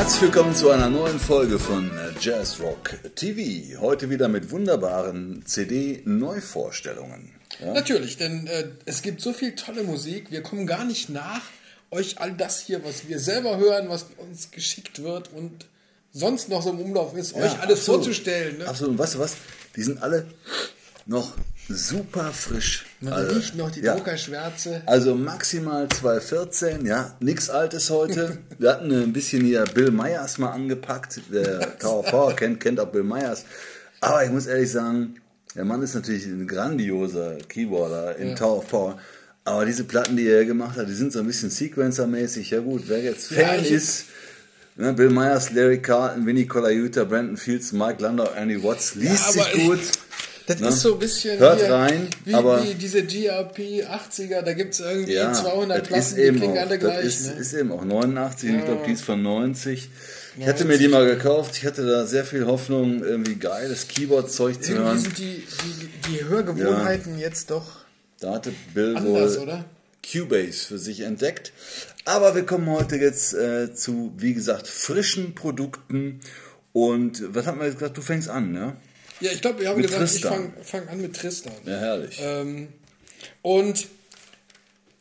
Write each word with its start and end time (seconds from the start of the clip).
herzlich 0.00 0.22
willkommen 0.22 0.56
zu 0.56 0.70
einer 0.70 0.88
neuen 0.88 1.20
Folge 1.20 1.58
von 1.58 1.90
Jazz 2.22 2.58
Rock 2.58 2.96
TV. 3.16 3.78
Heute 3.82 4.08
wieder 4.08 4.28
mit 4.28 4.50
wunderbaren 4.50 5.44
CD-Neuvorstellungen. 5.44 7.32
Ja? 7.60 7.74
Natürlich, 7.74 8.16
denn 8.16 8.46
äh, 8.46 8.68
es 8.86 9.02
gibt 9.02 9.20
so 9.20 9.34
viel 9.34 9.54
tolle 9.56 9.82
Musik, 9.82 10.30
wir 10.30 10.42
kommen 10.42 10.66
gar 10.66 10.86
nicht 10.86 11.10
nach, 11.10 11.42
euch 11.90 12.18
all 12.18 12.32
das 12.32 12.60
hier, 12.60 12.82
was 12.82 13.08
wir 13.08 13.18
selber 13.18 13.58
hören, 13.58 13.90
was 13.90 14.06
uns 14.16 14.50
geschickt 14.50 15.02
wird 15.02 15.34
und 15.34 15.66
sonst 16.14 16.48
noch 16.48 16.62
so 16.62 16.70
im 16.70 16.80
Umlauf 16.80 17.14
ist, 17.14 17.36
ja, 17.36 17.42
euch 17.42 17.60
alles 17.60 17.80
absolut. 17.80 18.04
vorzustellen. 18.04 18.56
Ne? 18.56 18.68
Absolut, 18.68 18.92
und 18.92 18.98
weißt 18.98 19.16
du 19.16 19.18
was? 19.18 19.36
Die 19.76 19.82
sind 19.82 20.02
alle 20.02 20.24
noch 21.04 21.34
super 21.74 22.32
frisch. 22.32 22.84
Man 23.00 23.12
also, 23.12 23.34
riecht 23.34 23.56
noch 23.56 23.70
die 23.70 23.80
ja. 23.80 23.94
Druckerschwärze. 23.94 24.82
Also 24.86 25.14
maximal 25.14 25.88
214, 25.88 26.86
ja, 26.86 27.16
nichts 27.20 27.50
Altes 27.50 27.90
heute. 27.90 28.38
Wir 28.58 28.70
hatten 28.70 28.92
ein 28.92 29.12
bisschen 29.12 29.44
hier 29.44 29.64
Bill 29.64 29.90
Myers 29.90 30.38
mal 30.38 30.50
angepackt. 30.50 31.20
Der 31.32 31.78
Tower 31.78 32.02
Power 32.02 32.34
kennt, 32.34 32.60
kennt 32.60 32.80
auch 32.80 32.88
Bill 32.88 33.02
Myers. 33.04 33.44
Aber 34.00 34.24
ich 34.24 34.30
muss 34.30 34.46
ehrlich 34.46 34.70
sagen, 34.70 35.16
der 35.54 35.64
Mann 35.64 35.82
ist 35.82 35.94
natürlich 35.94 36.26
ein 36.26 36.46
grandioser 36.46 37.38
Keyboarder 37.48 38.16
in 38.16 38.30
ja. 38.30 38.34
Tower 38.34 38.58
of 38.58 38.68
Power. 38.68 38.98
Aber 39.44 39.64
diese 39.64 39.84
Platten, 39.84 40.16
die 40.16 40.28
er 40.28 40.44
gemacht 40.44 40.76
hat, 40.76 40.88
die 40.88 40.94
sind 40.94 41.12
so 41.12 41.18
ein 41.18 41.26
bisschen 41.26 41.50
Sequencer-mäßig. 41.50 42.50
Ja 42.50 42.60
gut, 42.60 42.84
wer 42.86 43.02
jetzt 43.02 43.28
Fan 43.28 43.64
ja, 43.64 43.70
ist, 43.70 44.06
ne, 44.76 44.92
Bill 44.92 45.10
Myers, 45.10 45.50
Larry 45.52 45.80
Carlton, 45.80 46.26
Vinnie 46.26 46.46
Colaiuta, 46.46 47.04
Brandon 47.04 47.36
Fields, 47.36 47.72
Mike 47.72 48.02
Landau, 48.02 48.28
Andy 48.36 48.62
Watts, 48.62 48.94
liest 48.94 49.32
sich 49.32 49.52
gut. 49.66 49.80
Ich, 49.80 50.09
das 50.50 50.60
ne? 50.60 50.68
ist 50.68 50.80
so 50.80 50.94
ein 50.94 50.98
bisschen 50.98 51.38
Hört 51.38 51.60
hier, 51.60 51.72
rein, 51.72 52.08
wie, 52.24 52.34
aber 52.34 52.64
wie 52.64 52.74
diese 52.74 53.04
GRP 53.04 53.86
80er, 53.86 54.42
da 54.42 54.52
gibt 54.52 54.74
es 54.74 54.80
irgendwie 54.80 55.12
ja, 55.12 55.32
200 55.32 55.86
Platten, 55.86 56.16
die 56.16 56.22
klingen 56.22 56.58
auch, 56.58 56.60
alle 56.62 56.78
gleich. 56.78 57.04
Ist, 57.04 57.26
ne? 57.26 57.32
ist 57.40 57.52
eben 57.52 57.72
auch 57.72 57.84
89, 57.84 58.50
ja. 58.50 58.58
ich 58.58 58.64
glaube, 58.64 58.82
die 58.86 58.92
ist 58.92 59.04
von 59.04 59.22
90. 59.22 59.88
Ich 60.38 60.46
hatte 60.46 60.64
mir 60.64 60.78
die 60.78 60.88
mal 60.88 61.06
gekauft, 61.06 61.56
ich 61.56 61.66
hatte 61.66 61.86
da 61.86 62.06
sehr 62.06 62.24
viel 62.24 62.46
Hoffnung, 62.46 63.04
irgendwie 63.04 63.36
geiles 63.36 63.88
Keyboard-Zeug 63.88 64.62
zu 64.62 64.74
hören. 64.74 64.98
sind 64.98 65.18
die, 65.18 65.44
die, 65.44 66.10
die 66.10 66.24
Hörgewohnheiten 66.24 67.14
ja. 67.18 67.26
jetzt 67.26 67.50
doch 67.50 67.66
Da 68.20 68.34
hatte 68.34 68.52
Bill 68.74 68.96
anders, 68.96 69.36
wohl 69.36 69.44
oder? 69.44 69.64
Cubase 70.02 70.66
für 70.66 70.78
sich 70.78 71.00
entdeckt. 71.00 71.52
Aber 72.04 72.34
wir 72.34 72.44
kommen 72.44 72.68
heute 72.70 72.96
jetzt 72.96 73.34
äh, 73.34 73.74
zu, 73.74 74.12
wie 74.16 74.34
gesagt, 74.34 74.66
frischen 74.66 75.34
Produkten. 75.34 76.20
Und 76.72 77.22
was 77.34 77.46
haben 77.46 77.58
wir 77.58 77.66
jetzt 77.66 77.78
gesagt? 77.78 77.96
Du 77.96 78.02
fängst 78.02 78.28
an, 78.28 78.52
ne? 78.52 78.76
Ja, 79.20 79.32
ich 79.32 79.40
glaube, 79.40 79.60
wir 79.60 79.68
haben 79.68 79.76
mit 79.76 79.86
gesagt, 79.86 80.10
Tristan. 80.10 80.32
ich 80.32 80.66
fange 80.66 80.84
fang 80.84 80.88
an 80.88 81.00
mit 81.00 81.16
Tristan. 81.16 81.52
Ja, 81.64 81.78
herrlich. 81.78 82.18
Ähm, 82.22 82.68
und 83.42 83.88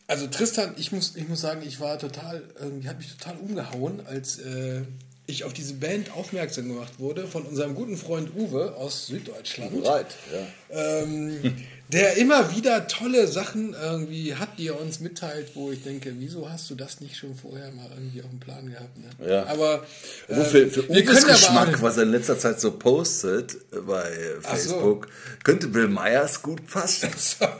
also 0.07 0.27
Tristan, 0.27 0.73
ich 0.77 0.91
muss, 0.91 1.15
ich 1.15 1.27
muss 1.27 1.41
sagen, 1.41 1.61
ich 1.65 1.79
war 1.79 1.99
total, 1.99 2.43
irgendwie 2.59 2.89
hat 2.89 2.97
mich 2.97 3.15
total 3.15 3.37
umgehauen, 3.37 4.01
als 4.05 4.39
äh, 4.39 4.81
ich 5.27 5.43
auf 5.43 5.53
diese 5.53 5.75
Band 5.75 6.11
aufmerksam 6.15 6.67
gemacht 6.67 6.99
wurde 6.99 7.27
von 7.27 7.43
unserem 7.43 7.75
guten 7.75 7.95
Freund 7.95 8.35
Uwe 8.35 8.75
aus 8.75 9.05
Süddeutschland. 9.05 9.85
Right, 9.85 10.07
ja. 10.33 11.01
Ähm, 11.03 11.55
der 11.91 12.17
immer 12.17 12.55
wieder 12.55 12.87
tolle 12.87 13.27
Sachen 13.27 13.73
irgendwie 13.73 14.35
hat, 14.35 14.59
die 14.59 14.67
er 14.67 14.79
uns 14.79 14.99
mitteilt, 14.99 15.55
wo 15.55 15.71
ich 15.71 15.81
denke, 15.81 16.13
wieso 16.19 16.47
hast 16.47 16.69
du 16.69 16.75
das 16.75 17.01
nicht 17.01 17.17
schon 17.17 17.33
vorher 17.33 17.71
mal 17.71 17.89
irgendwie 17.89 18.21
auf 18.21 18.29
dem 18.29 18.39
Plan 18.39 18.69
gehabt? 18.69 18.95
Ne? 18.97 19.27
Ja. 19.27 19.47
Aber 19.47 19.83
äh, 20.27 20.35
für, 20.35 20.69
für 20.69 20.87
Uwes 20.87 21.25
Geschmack, 21.25 21.81
was 21.81 21.97
er 21.97 22.03
in 22.03 22.11
letzter 22.11 22.37
Zeit 22.37 22.59
so 22.61 22.71
postet 22.71 23.57
bei 23.71 24.05
Facebook, 24.41 25.07
so. 25.07 25.39
könnte 25.43 25.67
Bill 25.67 25.87
Myers 25.87 26.43
gut 26.43 26.67
passen. 26.67 27.09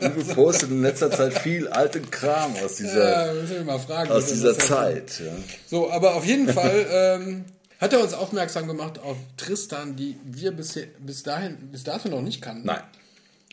Uwe 0.00 0.34
postet 0.34 0.70
in 0.70 0.82
letzter 0.82 1.10
Zeit 1.10 1.36
viel 1.36 1.66
alten 1.66 2.08
Kram 2.08 2.54
aus 2.64 2.76
dieser, 2.76 3.34
ja, 3.34 3.78
fragen, 3.80 4.12
aus 4.12 4.26
dieser 4.26 4.56
Zeit. 4.56 5.18
Ja. 5.18 5.32
So, 5.66 5.90
aber 5.90 6.14
auf 6.14 6.24
jeden 6.24 6.48
Fall 6.52 6.86
ähm, 6.88 7.44
hat 7.80 7.92
er 7.92 8.00
uns 8.00 8.14
aufmerksam 8.14 8.68
gemacht 8.68 9.00
auf 9.00 9.16
Tristan, 9.36 9.96
die 9.96 10.16
wir 10.24 10.52
bis, 10.52 10.78
bis 11.00 11.24
dahin, 11.24 11.56
bis 11.72 11.82
dato 11.82 12.08
noch 12.08 12.22
nicht 12.22 12.40
kannten. 12.40 12.66
Nein. 12.66 12.82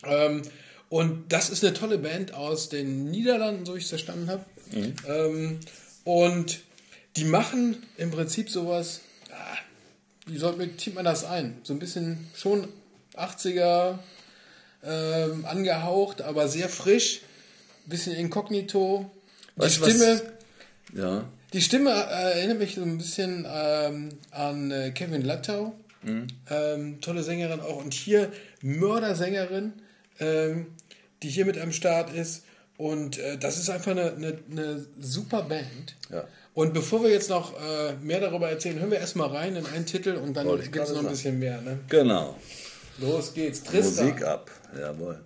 Ähm, 0.04 0.44
und 0.90 1.32
das 1.32 1.50
ist 1.50 1.64
eine 1.64 1.74
tolle 1.74 1.98
Band 1.98 2.34
aus 2.34 2.70
den 2.70 3.12
Niederlanden, 3.12 3.66
so 3.66 3.76
ich 3.76 3.84
es 3.84 3.90
verstanden 3.90 4.30
habe. 4.30 4.46
Mhm. 4.72 4.94
Ähm, 5.08 5.60
und 6.04 6.60
die 7.18 7.26
machen 7.26 7.84
im 7.98 8.12
Prinzip 8.12 8.50
sowas, 8.50 9.02
ah, 9.32 9.58
wie 10.28 10.38
soll, 10.38 10.56
zieht 10.78 10.96
man 10.96 11.06
das 11.06 11.26
ein? 11.26 11.58
So 11.64 11.74
ein 11.74 11.80
bisschen 11.80 12.28
schon 12.36 12.68
80er 13.16 13.98
ähm, 14.84 15.46
angehaucht, 15.46 16.22
aber 16.22 16.48
sehr 16.48 16.70
frisch, 16.70 17.22
bisschen 17.86 18.16
inkognito. 18.16 19.10
Die 19.56 19.62
weißt 19.62 19.76
Stimme, 19.76 20.22
was? 20.94 21.00
ja. 21.00 21.26
die 21.54 21.62
Stimme 21.62 21.92
äh, 21.92 22.40
erinnert 22.40 22.60
mich 22.60 22.76
so 22.76 22.84
ein 22.84 22.98
bisschen 22.98 23.46
ähm, 23.50 24.10
an 24.32 24.72
äh, 24.72 24.92
Kevin 24.92 25.24
Lattau. 25.24 25.74
Mhm. 26.04 26.28
Ähm, 26.50 27.02
tolle 27.02 27.24
Sängerin 27.24 27.60
auch. 27.60 27.84
Und 27.84 27.94
hier 27.94 28.32
Mördersängerin 28.62 29.74
ähm, 30.20 30.68
die 31.24 31.30
hier 31.30 31.46
mit 31.46 31.58
am 31.58 31.72
Start 31.72 32.14
ist. 32.14 32.44
Und 32.78 33.18
äh, 33.18 33.38
das 33.38 33.58
ist 33.58 33.70
einfach 33.70 33.92
eine, 33.92 34.14
eine, 34.14 34.38
eine 34.52 34.86
super 35.00 35.42
Band. 35.44 35.96
Ja. 36.12 36.26
Und 36.54 36.74
bevor 36.74 37.04
wir 37.04 37.10
jetzt 37.10 37.30
noch 37.30 37.54
äh, 37.54 37.94
mehr 38.02 38.20
darüber 38.20 38.50
erzählen, 38.50 38.80
hören 38.80 38.92
wir 38.92 39.00
erstmal 39.00 39.30
rein 39.30 39.56
in 39.56 39.66
einen 39.66 39.86
Titel 39.86 40.16
und 40.16 40.34
dann 40.34 40.48
gibt 40.62 40.76
es 40.76 40.92
noch 40.92 41.00
ein 41.00 41.08
bisschen 41.08 41.40
mehr. 41.40 41.62
Ne? 41.62 41.80
Genau. 41.90 42.36
Los 43.00 43.34
geht's. 43.34 43.64
Tristan. 43.64 44.08
Musik 44.08 44.24
ab. 44.24 44.50
Jawohl. 44.80 45.20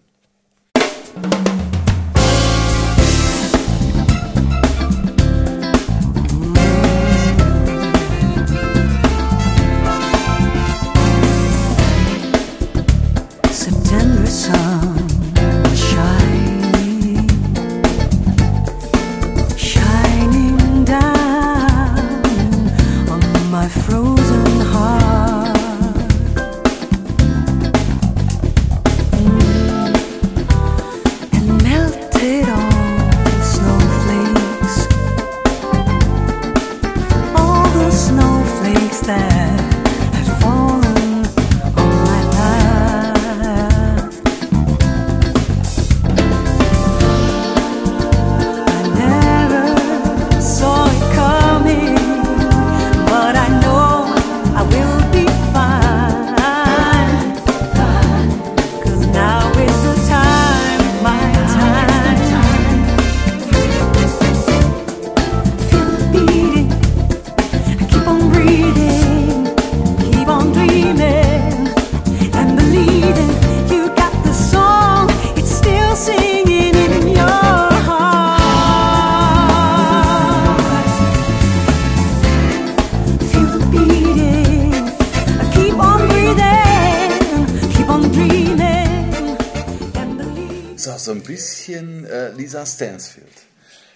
Lisa 92.36 92.66
Stansfield. 92.66 93.28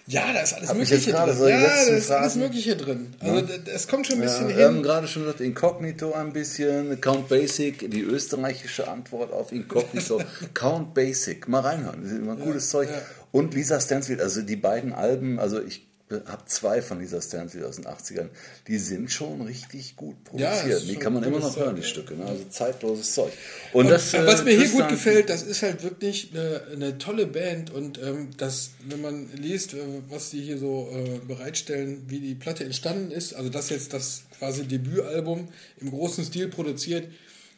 Ja, 0.08 0.32
da 0.34 0.42
ist 0.42 0.54
alles 0.54 0.70
Hab 0.70 0.78
Mögliche 0.78 1.12
drin. 1.12 1.36
So 1.36 1.48
ja, 1.48 1.60
da 1.62 1.82
ist 1.82 2.06
Phrasen. 2.06 2.14
alles 2.14 2.36
Mögliche 2.36 2.76
drin. 2.76 3.16
Also 3.20 3.40
ja. 3.40 3.46
es 3.74 3.88
kommt 3.88 4.06
schon 4.06 4.18
ein 4.18 4.22
bisschen 4.22 4.44
ja, 4.44 4.48
hin. 4.50 4.58
Wir 4.58 4.66
haben 4.66 4.84
gerade 4.84 5.08
schon 5.08 5.24
gesagt, 5.24 5.42
Incognito 5.42 6.14
ein 6.14 6.32
bisschen, 6.32 7.02
Count 7.02 7.28
Basic, 7.28 7.90
die 7.90 8.02
österreichische 8.02 8.88
Antwort 8.88 9.34
auf 9.34 9.52
Incognito. 9.52 10.22
Count 10.54 10.94
Basic, 10.94 11.48
mal 11.48 11.62
reinhören, 11.62 12.04
das 12.04 12.12
ist 12.12 12.20
immer 12.20 12.38
ja, 12.38 12.46
gutes 12.46 12.70
Zeug. 12.70 12.88
Und 13.32 13.56
Lisa 13.56 13.82
Stansfield, 13.82 14.22
also 14.22 14.44
die 14.44 14.56
beiden 14.56 14.94
Alben, 14.94 15.40
also 15.40 15.60
ich 15.60 15.88
habe 16.12 16.46
zwei 16.46 16.84
von 16.84 17.00
dieser 17.00 17.20
Stanley 17.20 17.64
aus 17.64 17.78
den 17.78 17.86
80ern. 17.86 18.30
Die 18.68 18.78
sind 18.78 19.12
schon 19.12 19.42
richtig 19.42 19.96
gut 19.96 20.24
produziert. 20.24 20.68
Ja, 20.68 20.80
die 20.80 20.96
kann 20.98 21.14
man 21.14 21.24
immer 21.24 21.40
noch 21.40 21.56
hören, 21.58 21.76
die 21.76 21.84
Stücke. 21.84 22.14
Ne? 22.14 22.26
Also 22.26 22.44
zeitloses 22.50 23.14
Zeug. 23.14 23.34
Und, 23.74 23.86
Und 23.86 23.92
das, 23.92 24.14
was 24.14 24.42
äh, 24.42 24.44
mir 24.44 24.56
hier 24.56 24.70
gut 24.70 24.88
gefällt, 24.90 25.30
das 25.30 25.42
ist 25.42 25.64
halt 25.64 25.82
wirklich 25.82 26.30
eine, 26.32 26.62
eine 26.72 26.98
tolle 27.00 27.26
Band 27.26 27.72
und 27.72 28.00
ähm, 28.04 28.30
das, 28.38 28.72
wenn 28.88 29.02
man 29.02 29.30
liest, 29.34 29.74
äh, 29.74 29.78
was 30.08 30.30
die 30.30 30.42
hier 30.42 30.60
so 30.60 30.90
äh, 30.94 31.26
bereitstellen, 31.26 32.04
wie 32.08 32.20
die 32.20 32.36
Platte 32.36 32.64
entstanden 32.64 33.10
ist, 33.10 33.34
also 33.34 33.50
das 33.50 33.70
jetzt 33.70 33.94
das 33.94 34.24
quasi 34.38 34.66
Debütalbum 34.66 35.48
im 35.82 35.90
großen 35.90 36.24
Stil 36.24 36.50
produziert, 36.50 37.08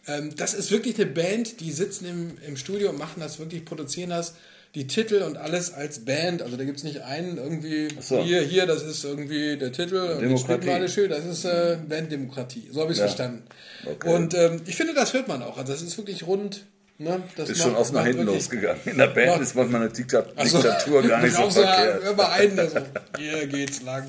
ähm, 0.08 0.34
das 0.38 0.54
ist 0.54 0.72
wirklich 0.72 0.96
eine 0.96 1.08
Band, 1.08 1.60
die 1.60 1.74
sitzen 1.74 2.06
im, 2.06 2.38
im 2.48 2.56
Studio 2.56 2.92
und 2.92 2.98
machen 2.98 3.20
das 3.20 3.40
wirklich, 3.40 3.66
produzieren 3.66 4.12
das, 4.12 4.36
die 4.78 4.86
Titel 4.88 5.24
und 5.24 5.38
alles 5.38 5.74
als 5.74 6.06
Band, 6.06 6.42
also 6.44 6.56
da 6.56 6.64
gibt 6.64 6.78
es 6.78 6.84
nicht 6.84 7.02
einen 7.02 7.38
irgendwie, 7.38 7.88
so. 8.00 8.22
hier, 8.24 8.42
hier, 8.42 8.66
das 8.68 8.84
ist 8.84 9.04
irgendwie 9.04 9.58
der 9.58 9.72
Titel 9.72 9.96
und 9.98 10.22
Demokratie. 10.22 10.68
man 10.68 10.76
alles 10.76 10.94
schön, 10.94 11.10
das 11.10 11.26
ist 11.26 11.46
äh, 11.46 11.78
Banddemokratie, 11.90 12.70
so 12.72 12.82
habe 12.82 12.92
ich 12.92 12.98
es 12.98 13.02
Ja. 13.02 13.08
verstanden. 13.08 13.44
Okay. 13.86 14.14
Und 14.14 14.34
ähm, 14.36 14.62
ich 14.68 14.76
finde, 14.76 14.94
das 14.94 15.14
hört 15.14 15.28
man 15.28 15.42
auch. 15.42 15.58
Also 15.58 15.74
das 15.74 15.82
ist 15.82 15.98
wirklich 15.98 16.28
rund. 16.28 16.66
Ne? 17.00 17.22
Das 17.36 17.50
ist 17.50 17.60
schon 17.62 17.72
macht- 17.74 17.82
oft 17.82 17.94
nach 17.94 18.00
macht 18.02 18.08
hinten 18.10 18.26
losgegangen. 18.26 18.82
In 18.86 18.98
der 18.98 19.08
Band 19.08 19.28
Macht- 19.32 19.42
ist 19.42 19.56
manchmal 19.56 19.82
eine 19.82 19.90
Diktat 19.92 20.34
Ach 20.36 20.46
so. 20.48 20.58
Diktatur 20.62 21.04
gar 21.04 21.22
nicht 21.22 21.36
so 21.36 21.42
Auch 21.44 21.52
so, 21.52 21.62
verkehrt. 21.62 22.04
Hör 22.04 22.14
mal 22.16 22.32
einen, 22.32 22.56
der 22.56 22.70
so, 22.70 22.78
hier 23.18 23.48
geht's 23.48 23.82
lang. 23.84 24.08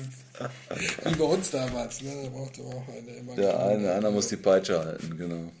Wie 1.05 1.15
bei 1.15 1.23
uns 1.25 1.51
damals. 1.51 2.01
Ne? 2.01 2.11
Da 2.23 2.29
brauchte 2.29 2.61
auch 2.61 2.83
eine 2.87 3.17
immer. 3.19 3.35
Der 3.35 3.59
eine, 3.63 3.91
einer 3.93 4.09
muss 4.11 4.27
die 4.27 4.37
Peitsche 4.37 4.83
halten, 4.85 5.17
genau. 5.17 5.51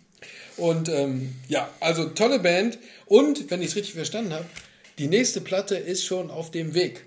Und 0.57 0.89
ähm, 0.89 1.35
ja, 1.47 1.69
also 1.79 2.05
tolle 2.05 2.39
Band. 2.39 2.77
Und, 3.05 3.49
wenn 3.51 3.61
ich 3.61 3.69
es 3.69 3.75
richtig 3.75 3.93
verstanden 3.95 4.33
habe, 4.33 4.45
die 4.99 5.07
nächste 5.07 5.41
Platte 5.41 5.75
ist 5.75 6.05
schon 6.05 6.29
auf 6.29 6.51
dem 6.51 6.73
Weg. 6.75 7.05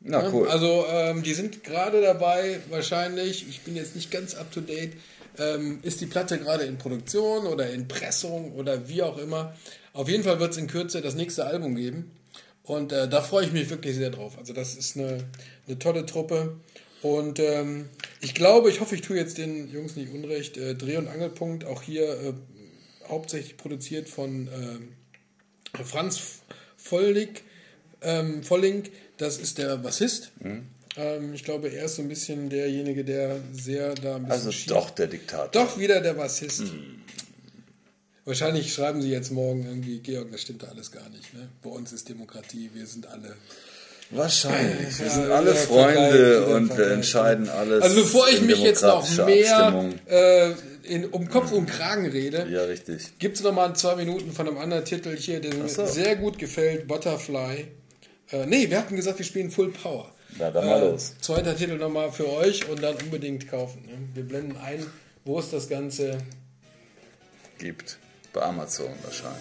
Na 0.00 0.22
Ne? 0.22 0.30
cool. 0.32 0.48
Also 0.48 0.84
ähm, 0.88 1.22
die 1.22 1.34
sind 1.34 1.62
gerade 1.64 2.00
dabei, 2.00 2.60
wahrscheinlich, 2.70 3.48
ich 3.48 3.60
bin 3.60 3.76
jetzt 3.76 3.94
nicht 3.94 4.10
ganz 4.10 4.34
up 4.34 4.50
to 4.50 4.60
date, 4.60 4.92
ähm, 5.38 5.78
ist 5.82 6.00
die 6.00 6.06
Platte 6.06 6.38
gerade 6.38 6.64
in 6.64 6.78
Produktion 6.78 7.46
oder 7.46 7.70
in 7.70 7.88
Pressung 7.88 8.52
oder 8.52 8.88
wie 8.88 9.02
auch 9.02 9.18
immer. 9.18 9.54
Auf 9.92 10.08
jeden 10.08 10.24
Fall 10.24 10.40
wird 10.40 10.52
es 10.52 10.56
in 10.58 10.66
Kürze 10.66 11.00
das 11.02 11.14
nächste 11.14 11.44
Album 11.44 11.74
geben. 11.74 12.10
Und 12.64 12.92
äh, 12.92 13.08
da 13.08 13.20
freue 13.22 13.44
ich 13.46 13.52
mich 13.52 13.68
wirklich 13.70 13.96
sehr 13.96 14.10
drauf. 14.10 14.38
Also 14.38 14.52
das 14.52 14.74
ist 14.74 14.96
eine, 14.96 15.18
eine 15.66 15.78
tolle 15.78 16.06
Truppe. 16.06 16.56
Und 17.02 17.40
ähm, 17.40 17.88
ich 18.20 18.34
glaube, 18.34 18.70
ich 18.70 18.80
hoffe, 18.80 18.94
ich 18.94 19.00
tue 19.00 19.16
jetzt 19.16 19.36
den 19.38 19.68
Jungs 19.72 19.96
nicht 19.96 20.12
unrecht. 20.12 20.56
Äh, 20.56 20.74
Dreh- 20.76 20.96
und 20.96 21.08
Angelpunkt, 21.08 21.64
auch 21.64 21.82
hier 21.82 22.08
äh, 22.08 22.32
hauptsächlich 23.08 23.56
produziert 23.56 24.08
von 24.08 24.48
ähm, 24.54 24.92
Franz 25.84 26.20
Vollig, 26.82 27.42
ähm, 28.02 28.42
Volling, 28.42 28.84
das 29.16 29.38
ist 29.38 29.58
der 29.58 29.76
Bassist. 29.76 30.32
Mhm. 30.40 30.66
Ähm, 30.96 31.32
ich 31.34 31.44
glaube, 31.44 31.68
er 31.68 31.84
ist 31.86 31.96
so 31.96 32.02
ein 32.02 32.08
bisschen 32.08 32.50
derjenige, 32.50 33.04
der 33.04 33.40
sehr 33.52 33.94
da 33.94 34.16
ein 34.16 34.22
bisschen 34.22 34.32
Also 34.32 34.52
schief- 34.52 34.66
doch 34.68 34.90
der 34.90 35.06
Diktator. 35.06 35.48
doch 35.52 35.78
wieder 35.78 36.00
der 36.00 36.14
Bassist. 36.14 36.64
Wahrscheinlich 38.24 38.72
schreiben 38.72 39.02
sie 39.02 39.10
jetzt 39.10 39.32
morgen 39.32 39.64
irgendwie, 39.66 39.98
Georg, 39.98 40.30
das 40.30 40.42
stimmt 40.42 40.62
da 40.62 40.68
alles 40.68 40.92
gar 40.92 41.08
nicht. 41.08 41.34
Ne? 41.34 41.48
Bei 41.62 41.70
uns 41.70 41.92
ist 41.92 42.08
Demokratie, 42.08 42.70
wir 42.72 42.86
sind 42.86 43.06
alle. 43.06 43.34
Wahrscheinlich. 44.12 44.98
Wir 44.98 45.06
Ja, 45.06 45.12
sind 45.12 45.30
alle 45.30 45.50
wieder 45.52 45.54
Freunde 45.60 46.46
und 46.46 46.76
wir 46.76 46.90
entscheiden 46.90 47.48
alles. 47.48 47.82
Also 47.82 48.02
bevor 48.02 48.28
ich 48.28 48.40
mich 48.42 48.58
jetzt 48.58 48.82
noch 48.82 49.08
mehr 49.26 49.90
äh, 50.06 50.50
in, 50.84 51.06
um 51.06 51.28
Kopf 51.28 51.52
und 51.52 51.66
Kragen 51.66 52.06
rede, 52.06 52.46
Ja, 52.50 52.64
richtig. 52.64 53.18
Gibt 53.18 53.36
es 53.38 53.42
nochmal 53.42 53.74
zwei 53.74 53.96
Minuten 53.96 54.32
von 54.32 54.46
einem 54.48 54.58
anderen 54.58 54.84
Titel 54.84 55.16
hier, 55.16 55.40
der 55.40 55.54
mir 55.54 55.68
so. 55.68 55.86
sehr 55.86 56.16
gut 56.16 56.38
gefällt, 56.38 56.86
Butterfly. 56.88 57.68
Äh, 58.30 58.46
nee, 58.46 58.68
wir 58.68 58.78
hatten 58.78 58.96
gesagt, 58.96 59.18
wir 59.18 59.24
spielen 59.26 59.50
Full 59.50 59.70
Power. 59.72 60.10
Na, 60.38 60.50
dann 60.50 60.66
mal 60.66 60.82
Äh, 60.82 60.90
los. 60.90 61.14
Zweiter 61.20 61.56
Titel 61.56 61.76
nochmal 61.76 62.10
für 62.12 62.30
euch 62.30 62.68
und 62.68 62.82
dann 62.82 62.94
unbedingt 62.96 63.48
kaufen. 63.50 63.82
Ne? 63.86 63.92
Wir 64.14 64.24
blenden 64.24 64.56
ein, 64.62 64.84
wo 65.24 65.38
es 65.38 65.50
das 65.50 65.68
Ganze. 65.68 66.18
Gibt. 67.58 67.96
Bei 68.32 68.42
Amazon 68.42 68.88
wahrscheinlich. 69.04 69.38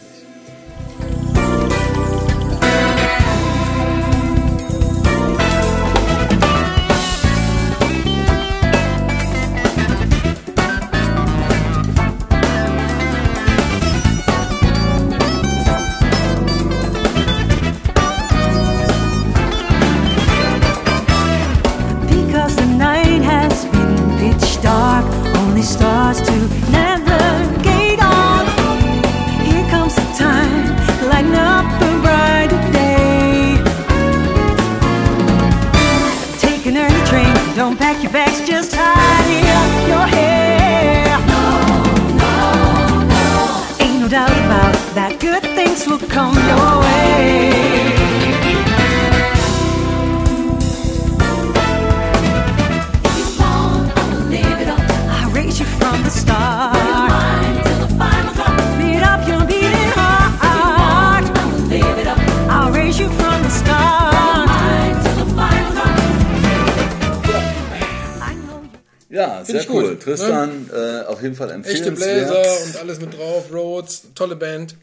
Sehr 69.51 69.69
cool. 69.69 69.89
gut, 69.89 70.03
Tristan, 70.03 70.69
äh, 70.74 71.01
auf 71.06 71.21
jeden 71.21 71.36
Fall 71.36 71.50
Echte 71.50 71.56
empfehlenswert. 71.89 72.30
Bläser 72.30 72.63
und 72.65 72.77
alles 72.77 73.00
mit 73.00 73.18
drauf, 73.18 73.51
Rhodes, 73.51 74.03
tolle 74.15 74.36
Band. 74.36 74.75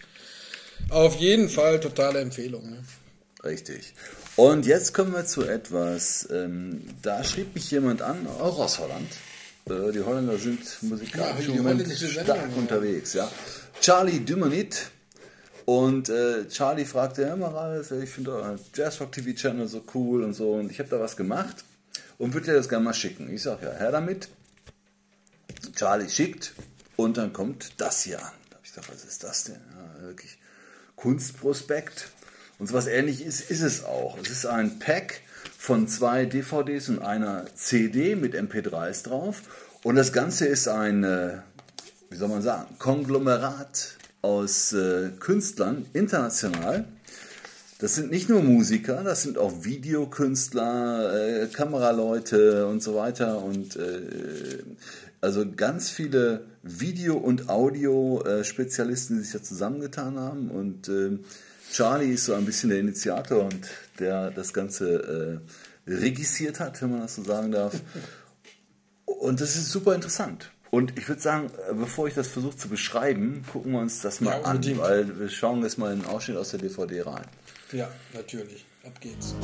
Auf 0.90 1.16
jeden 1.16 1.48
Fall 1.48 1.80
totale 1.80 2.20
Empfehlung. 2.20 2.70
Ne? 2.70 2.78
Richtig. 3.44 3.94
Und 4.36 4.66
jetzt 4.66 4.94
kommen 4.94 5.12
wir 5.12 5.26
zu 5.26 5.42
etwas, 5.44 6.28
ähm, 6.30 6.82
da 7.02 7.24
schrieb 7.24 7.54
mich 7.54 7.70
jemand 7.70 8.02
an, 8.02 8.26
auch 8.40 8.58
aus 8.58 8.78
Holland. 8.78 9.08
Äh, 9.68 9.92
die 9.92 10.00
Holländer 10.00 10.38
sind 10.38 10.60
musikalisch 10.82 11.48
Ja, 11.48 12.22
stark 12.22 12.40
Sendung, 12.40 12.58
unterwegs. 12.58 13.14
Ja. 13.14 13.30
Charlie 13.80 14.20
Dumanit. 14.20 14.90
Und 15.64 16.08
äh, 16.08 16.48
Charlie 16.48 16.86
fragte, 16.86 17.22
ja, 17.22 17.36
mal 17.36 17.50
Ralf, 17.50 17.90
ich 17.90 18.08
finde 18.08 18.32
euren 18.32 18.58
Jazzrock 18.74 19.12
TV 19.12 19.32
Channel 19.32 19.68
so 19.68 19.82
cool 19.94 20.24
und 20.24 20.32
so. 20.32 20.52
Und 20.52 20.70
ich 20.70 20.78
habe 20.78 20.88
da 20.88 20.98
was 20.98 21.16
gemacht 21.16 21.56
und 22.16 22.32
würde 22.32 22.46
dir 22.46 22.54
das 22.54 22.70
gerne 22.70 22.84
mal 22.84 22.94
schicken. 22.94 23.28
Ich 23.32 23.42
sage, 23.42 23.66
ja, 23.66 23.72
her 23.72 23.92
damit. 23.92 24.28
Charlie 25.74 26.08
schickt 26.08 26.54
und 26.96 27.16
dann 27.16 27.32
kommt 27.32 27.72
das 27.78 28.02
hier 28.02 28.18
an. 28.18 28.32
Da 28.50 28.56
habe 28.56 28.64
ich 28.64 28.72
gedacht, 28.72 28.90
was 28.92 29.04
ist 29.04 29.24
das 29.24 29.44
denn? 29.44 29.60
Ja, 29.72 30.02
wirklich 30.02 30.38
Kunstprospekt. 30.96 32.08
Und 32.58 32.66
sowas 32.66 32.86
ähnlich 32.86 33.24
ist, 33.24 33.50
ist 33.50 33.62
es 33.62 33.84
auch. 33.84 34.18
Es 34.20 34.30
ist 34.30 34.46
ein 34.46 34.78
Pack 34.80 35.20
von 35.56 35.86
zwei 35.86 36.24
DVDs 36.24 36.88
und 36.88 37.00
einer 37.00 37.46
CD 37.54 38.16
mit 38.16 38.34
MP3s 38.34 39.04
drauf. 39.04 39.42
Und 39.84 39.94
das 39.94 40.12
Ganze 40.12 40.46
ist 40.46 40.66
ein, 40.66 41.04
äh, 41.04 41.38
wie 42.10 42.16
soll 42.16 42.28
man 42.28 42.42
sagen, 42.42 42.66
Konglomerat 42.78 43.96
aus 44.22 44.72
äh, 44.72 45.10
Künstlern, 45.20 45.86
international. 45.92 46.84
Das 47.78 47.94
sind 47.94 48.10
nicht 48.10 48.28
nur 48.28 48.42
Musiker, 48.42 49.04
das 49.04 49.22
sind 49.22 49.38
auch 49.38 49.62
Videokünstler, 49.62 51.42
äh, 51.42 51.46
Kameraleute 51.46 52.66
und 52.66 52.82
so 52.82 52.96
weiter 52.96 53.40
und 53.40 53.76
äh, 53.76 54.64
also 55.20 55.50
ganz 55.50 55.90
viele 55.90 56.46
Video- 56.62 57.16
und 57.16 57.48
Audio-Spezialisten, 57.48 59.18
die 59.18 59.24
sich 59.24 59.32
da 59.32 59.42
zusammengetan 59.42 60.18
haben 60.18 60.50
und 60.50 60.88
äh, 60.88 61.18
Charlie 61.72 62.12
ist 62.12 62.24
so 62.24 62.34
ein 62.34 62.44
bisschen 62.44 62.70
der 62.70 62.80
Initiator 62.80 63.44
und 63.44 63.68
der 63.98 64.30
das 64.30 64.52
Ganze 64.52 65.42
äh, 65.86 65.90
regissiert 65.90 66.60
hat, 66.60 66.80
wenn 66.82 66.90
man 66.90 67.00
das 67.00 67.16
so 67.16 67.24
sagen 67.24 67.52
darf. 67.52 67.74
Und 69.06 69.40
das 69.40 69.56
ist 69.56 69.70
super 69.70 69.94
interessant. 69.94 70.50
Und 70.70 70.98
ich 70.98 71.08
würde 71.08 71.20
sagen, 71.20 71.50
äh, 71.68 71.74
bevor 71.74 72.08
ich 72.08 72.14
das 72.14 72.28
versuche 72.28 72.56
zu 72.56 72.68
beschreiben, 72.68 73.42
gucken 73.50 73.72
wir 73.72 73.80
uns 73.80 74.00
das 74.02 74.20
mal 74.20 74.38
Ja, 74.38 74.42
an, 74.42 74.78
weil 74.78 75.18
wir 75.18 75.28
schauen 75.28 75.62
jetzt 75.62 75.78
mal 75.78 75.92
einen 75.92 76.04
Ausschnitt 76.04 76.36
aus 76.36 76.50
der 76.50 76.60
DVD 76.60 77.02
rein. 77.02 77.24
Ja, 77.72 77.88
natürlich. 78.12 78.66
Ab 78.84 79.00
geht's. 79.00 79.34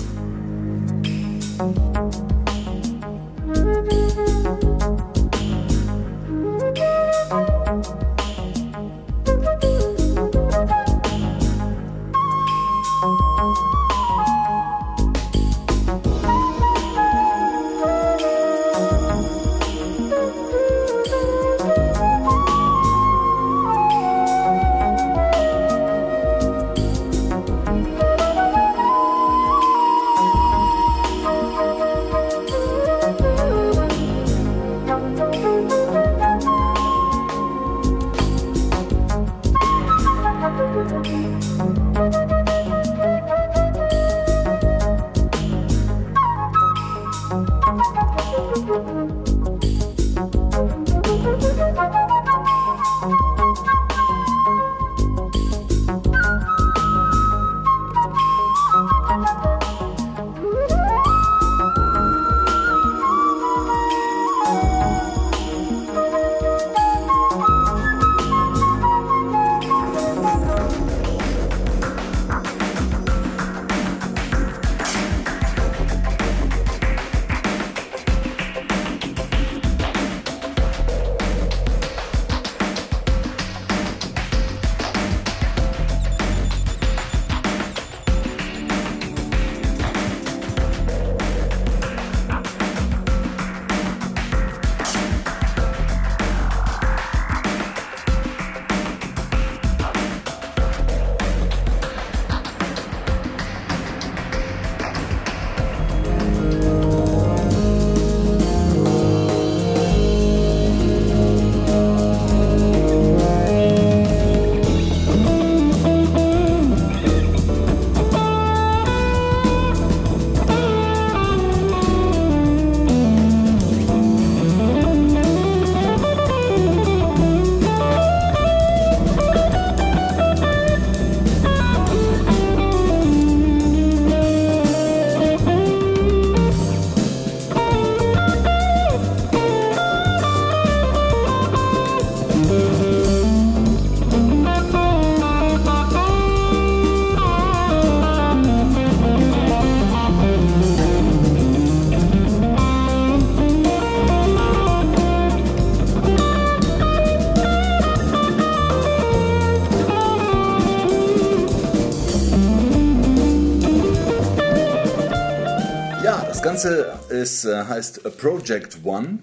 Ganze 166.54 166.94
ist, 167.08 167.44
äh, 167.46 167.64
heißt 167.64 168.16
Project 168.16 168.78
One. 168.84 169.18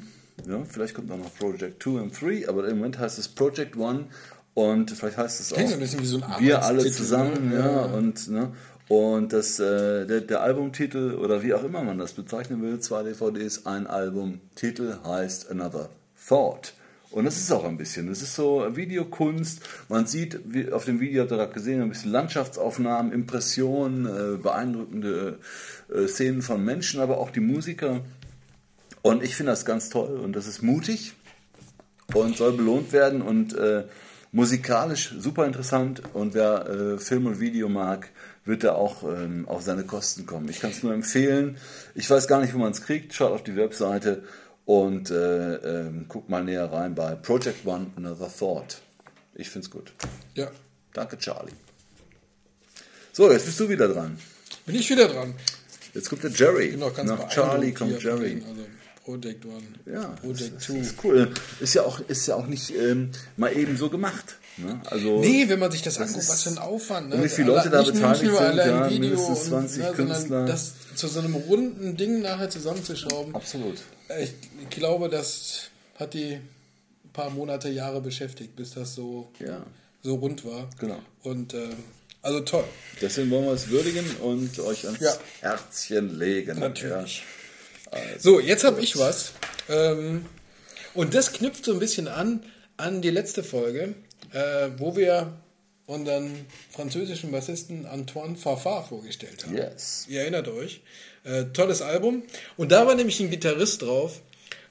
Ja, 0.46 0.64
vielleicht 0.68 0.96
kommt 0.96 1.10
auch 1.12 1.18
noch 1.18 1.34
Project 1.40 1.82
2 1.82 1.90
und 2.02 2.22
3, 2.22 2.50
aber 2.50 2.68
im 2.68 2.78
Moment 2.80 3.00
heißt 3.00 3.18
es 3.20 3.30
Project 3.30 3.78
One 3.78 4.08
und 4.54 4.92
vielleicht 4.92 5.16
heißt 5.16 5.40
es 5.40 5.54
auch 5.54 5.58
ein 5.58 5.80
bisschen 5.80 6.02
wie 6.02 6.06
so 6.06 6.18
ein 6.18 6.26
Wir 6.40 6.62
alle 6.62 6.92
zusammen, 6.92 7.52
ne? 7.52 7.56
ja, 7.56 7.72
Ja. 7.72 7.82
und 7.86 8.28
ne, 8.28 8.52
und 8.90 9.32
das, 9.32 9.62
äh, 9.62 10.06
der, 10.06 10.20
der 10.20 10.42
Albumtitel 10.42 11.14
oder 11.14 11.42
wie 11.42 11.54
auch 11.54 11.64
immer 11.64 11.82
man 11.84 12.00
das 12.00 12.12
bezeichnen 12.12 12.62
will, 12.62 12.82
zwei 12.82 13.04
DVDs, 13.04 13.66
ein 13.66 13.88
Albumtitel 13.88 14.98
heißt 15.06 15.50
Another 15.50 15.88
Thought. 16.28 16.74
Und 17.12 17.26
das 17.26 17.38
ist 17.38 17.52
auch 17.52 17.66
ein 17.66 17.78
bisschen, 17.78 18.08
das 18.08 18.22
ist 18.22 18.36
so 18.36 18.66
Videokunst. 18.76 19.62
Man 19.90 20.08
sieht, 20.08 20.40
wie 20.46 20.72
auf 20.72 20.86
dem 20.86 21.02
Video 21.02 21.22
habt 21.22 21.32
ihr 21.32 21.38
gerade 21.38 21.54
gesehen, 21.54 21.82
ein 21.82 21.90
bisschen 21.90 22.12
Landschaftsaufnahmen, 22.12 23.12
Impressionen, 23.12 24.06
äh, 24.06 24.38
beeindruckende 24.38 25.40
äh, 25.94 26.08
Szenen 26.08 26.42
von 26.42 26.64
Menschen, 26.64 27.02
aber 27.02 27.18
auch 27.18 27.30
die 27.30 27.42
Musiker. 27.42 28.00
Und 29.02 29.24
ich 29.24 29.36
finde 29.36 29.52
das 29.52 29.66
ganz 29.66 29.90
toll 29.90 30.20
und 30.20 30.36
das 30.36 30.48
ist 30.48 30.62
mutig 30.62 31.14
und 32.14 32.38
soll 32.38 32.54
belohnt 32.54 32.94
werden 32.94 33.22
und 33.22 33.54
äh, 33.56 33.84
musikalisch 34.32 35.14
super 35.18 35.46
interessant 35.46 36.02
und 36.14 36.34
wer 36.34 36.68
äh, 36.68 36.98
Film 36.98 37.26
und 37.26 37.40
Video 37.40 37.68
mag, 37.68 38.10
wird 38.46 38.64
da 38.64 38.74
auch 38.74 39.04
ähm, 39.04 39.48
auf 39.48 39.62
seine 39.62 39.84
Kosten 39.84 40.26
kommen. 40.26 40.50
Ich 40.50 40.62
kann 40.62 40.72
es 40.72 40.84
nur 40.84 40.94
empfehlen. 40.94 41.58
Ich 41.94 42.10
weiß 42.10 42.28
gar 42.28 42.42
nicht, 42.42 42.54
wo 42.54 42.58
man 42.58 42.72
es 42.72 42.82
kriegt. 42.82 43.14
Schaut 43.14 43.32
auf 43.32 43.44
die 43.44 43.56
Webseite 43.56 44.24
und 44.66 45.10
äh, 45.12 45.56
ähm, 45.56 46.06
guckt 46.08 46.30
mal 46.30 46.44
näher 46.44 46.72
rein 46.72 46.96
bei 46.96 47.16
Project 47.16 47.66
One 47.66 47.88
Another 47.96 48.30
Thought. 48.34 48.82
Ich 49.36 49.50
finde 49.50 49.66
es 49.66 49.72
gut. 49.72 49.94
Ja. 50.36 50.50
Danke, 50.94 51.18
Charlie. 51.18 51.54
So, 53.14 53.32
jetzt 53.32 53.46
bist 53.46 53.60
du 53.60 53.70
wieder 53.70 53.88
dran. 53.88 54.18
Bin 54.66 54.76
ich 54.76 54.90
wieder 54.90 55.08
dran. 55.08 55.34
Jetzt 55.94 56.10
kommt 56.10 56.24
der 56.24 56.32
Jerry. 56.32 56.78
Ganz 56.96 57.10
Nach 57.10 57.28
Charlie 57.30 57.74
kommt 57.74 58.02
Jerry. 58.02 58.42
Also 58.48 58.66
Project 59.04 59.46
One, 59.46 59.64
Ja, 59.86 60.08
Project 60.22 60.56
das, 60.58 60.64
2. 60.66 60.74
das 60.78 60.88
ist 60.88 60.96
cool. 61.04 61.34
Ist 61.60 61.74
ja 61.74 61.82
auch, 61.84 62.00
ist 62.02 62.28
ja 62.28 62.36
auch 62.36 62.48
nicht 62.48 62.74
ähm, 62.76 63.12
mal 63.36 63.56
eben 63.56 63.76
so 63.76 63.90
gemacht. 63.90 64.38
Ne? 64.58 64.82
Also, 64.86 65.20
Nee, 65.20 65.48
wenn 65.50 65.60
man 65.60 65.72
sich 65.72 65.82
das, 65.82 65.96
Das 65.96 66.10
anguckt, 66.10 66.30
was 66.30 66.44
für 66.44 66.50
ein 66.50 66.58
Aufwand. 66.58 67.10
Ne? 67.10 67.16
und 67.16 67.24
wie 67.24 67.30
viele 67.30 67.48
Leute 67.48 67.70
da 67.70 67.82
beteiligt 67.84 68.20
sind, 68.20 68.58
ja, 68.58 68.90
Video 68.90 69.00
mindestens 69.00 69.40
und, 69.40 69.48
20 69.70 69.84
ne, 69.84 69.92
Künstler. 69.94 70.20
Sondern 70.20 70.48
das 70.48 70.74
zu 70.96 71.08
so 71.08 71.20
einem 71.20 71.36
runden 71.36 71.98
Ding 71.98 72.22
nachher 72.22 72.50
zusammenzuschrauben. 72.50 73.34
Absolut. 73.36 73.78
Ich 74.22 74.34
glaube, 74.70 75.10
das 75.10 75.70
hat 75.98 76.14
die 76.14 76.40
paar 77.14 77.30
Monate, 77.30 77.70
Jahre 77.70 78.02
beschäftigt, 78.02 78.56
bis 78.56 78.74
das 78.74 78.96
so, 78.96 79.32
Ja. 79.40 79.66
so 80.02 80.16
rund 80.16 80.46
war. 80.46 80.70
Genau. 80.80 81.00
Und 81.24 81.54
äh, 81.54 81.70
also 82.22 82.42
toll. 82.42 82.64
Deswegen 83.02 83.30
wollen 83.32 83.46
wir 83.46 83.54
es 83.54 83.70
würdigen 83.70 84.06
und 84.22 84.60
euch 84.60 84.86
ans 84.86 85.00
Ja. 85.00 85.14
Herzchen 85.42 86.18
legen. 86.18 86.60
Natürlich. 86.60 87.24
Ja. 87.92 88.00
So, 88.20 88.40
jetzt 88.40 88.64
habe 88.64 88.82
ich 88.82 88.98
was. 88.98 89.32
Ähm, 89.70 90.26
und 90.94 91.14
das 91.14 91.34
knüpft 91.34 91.66
so 91.66 91.74
ein 91.74 91.80
bisschen 91.80 92.08
an 92.08 92.44
an 92.78 93.02
die 93.02 93.10
letzte 93.12 93.44
Folge, 93.44 93.94
äh, 94.32 94.70
wo 94.78 94.96
wir 94.96 95.34
unseren 95.88 96.46
französischen 96.70 97.32
Bassisten 97.32 97.86
Antoine 97.86 98.36
Farfar 98.36 98.84
vorgestellt 98.84 99.46
haben. 99.46 99.58
Yes. 99.58 100.06
Ihr 100.08 100.22
erinnert 100.22 100.48
euch. 100.48 100.82
Äh, 101.24 101.46
tolles 101.54 101.82
Album. 101.82 102.24
Und 102.58 102.72
da 102.72 102.88
war 102.88 102.96
nämlich 102.96 103.20
ein 103.20 103.30
Gitarrist 103.30 103.82
drauf, 103.82 104.22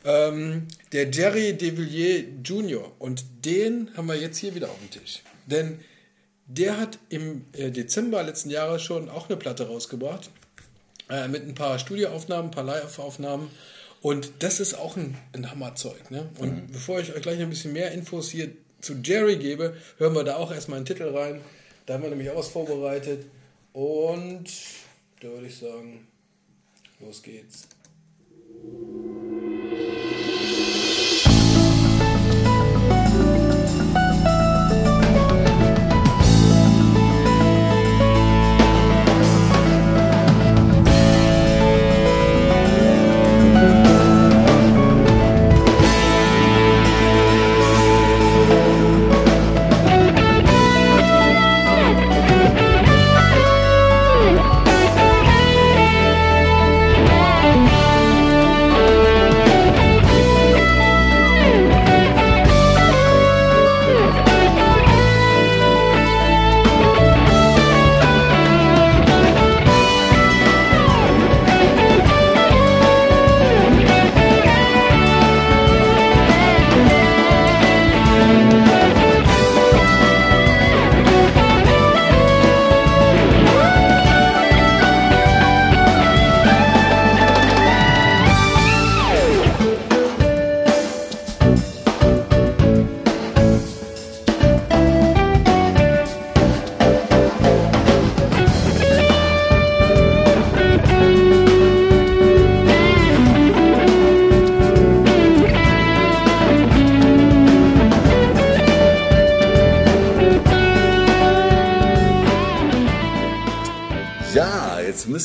ähm, 0.04 0.66
der 0.92 1.10
Jerry 1.10 1.52
Devilliers 1.52 2.24
Jr. 2.44 2.90
Und 2.98 3.24
den 3.44 3.90
haben 3.96 4.06
wir 4.06 4.16
jetzt 4.16 4.38
hier 4.38 4.54
wieder 4.54 4.70
auf 4.70 4.78
dem 4.78 4.90
Tisch. 4.90 5.22
Denn 5.46 5.80
der 6.46 6.78
hat 6.78 6.98
im 7.10 7.44
äh, 7.52 7.70
Dezember 7.70 8.22
letzten 8.22 8.50
Jahres 8.50 8.82
schon 8.82 9.08
auch 9.08 9.28
eine 9.28 9.36
Platte 9.36 9.66
rausgebracht. 9.68 10.30
Äh, 11.08 11.28
mit 11.28 11.46
ein 11.46 11.54
paar 11.54 11.78
Studioaufnahmen, 11.78 12.46
ein 12.46 12.50
paar 12.50 12.64
Live-Aufnahmen. 12.64 13.50
Und 14.00 14.30
das 14.38 14.60
ist 14.60 14.74
auch 14.74 14.96
ein, 14.96 15.16
ein 15.34 15.50
Hammerzeug. 15.50 16.10
Ne? 16.10 16.28
Und 16.38 16.72
bevor 16.72 17.00
ich 17.00 17.14
euch 17.14 17.20
gleich 17.20 17.38
ein 17.40 17.50
bisschen 17.50 17.72
mehr 17.72 17.92
Infos 17.92 18.30
hier 18.30 18.48
zu 18.80 18.94
Jerry 19.02 19.36
gebe, 19.36 19.76
hören 19.98 20.14
wir 20.14 20.24
da 20.24 20.36
auch 20.36 20.52
erstmal 20.52 20.78
einen 20.78 20.86
Titel 20.86 21.16
rein. 21.16 21.40
Da 21.86 21.94
haben 21.94 22.02
wir 22.02 22.10
nämlich 22.10 22.30
auch 22.30 22.36
was 22.36 22.48
vorbereitet. 22.48 23.26
Und 23.72 24.50
da 25.20 25.28
würde 25.28 25.46
ich 25.46 25.56
sagen, 25.56 26.06
los 27.00 27.22
geht's. 27.22 27.68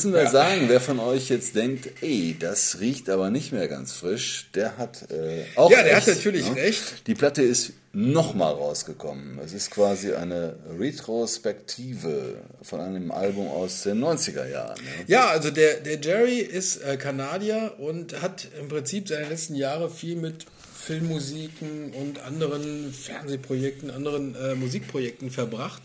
Müssen 0.05 0.13
wir 0.13 0.23
Ja. 0.23 0.29
sagen, 0.31 0.65
wer 0.67 0.79
von 0.79 0.99
euch 0.99 1.29
jetzt 1.29 1.55
denkt, 1.55 1.89
ey, 2.01 2.35
das 2.39 2.79
riecht 2.79 3.09
aber 3.09 3.29
nicht 3.31 3.51
mehr 3.51 3.67
ganz 3.67 3.93
frisch, 3.93 4.47
der 4.53 4.77
hat 4.77 5.09
äh, 5.11 5.43
auch 5.55 5.71
Ja, 5.71 5.81
der 5.83 5.95
recht, 5.95 6.07
hat 6.07 6.15
natürlich 6.15 6.55
recht. 6.55 7.07
Die 7.07 7.15
Platte 7.15 7.41
ist 7.41 7.73
nochmal 7.91 8.53
rausgekommen. 8.53 9.39
Es 9.43 9.53
ist 9.53 9.71
quasi 9.71 10.13
eine 10.13 10.55
Retrospektive 10.79 12.35
von 12.61 12.79
einem 12.81 13.11
Album 13.11 13.47
aus 13.47 13.83
den 13.83 14.03
90er 14.03 14.47
Jahren. 14.49 14.75
Ne? 14.83 14.89
Ja, 15.07 15.27
also 15.29 15.49
der, 15.49 15.75
der 15.79 15.99
Jerry 15.99 16.39
ist 16.39 16.83
äh, 16.83 16.97
Kanadier 16.97 17.73
und 17.79 18.21
hat 18.21 18.47
im 18.59 18.67
Prinzip 18.67 19.07
seine 19.07 19.29
letzten 19.29 19.55
Jahre 19.55 19.89
viel 19.89 20.15
mit 20.17 20.45
Filmmusiken 20.79 21.93
und 21.93 22.19
anderen 22.19 22.93
Fernsehprojekten, 22.93 23.89
anderen 23.89 24.35
äh, 24.35 24.55
Musikprojekten 24.55 25.31
verbracht. 25.31 25.81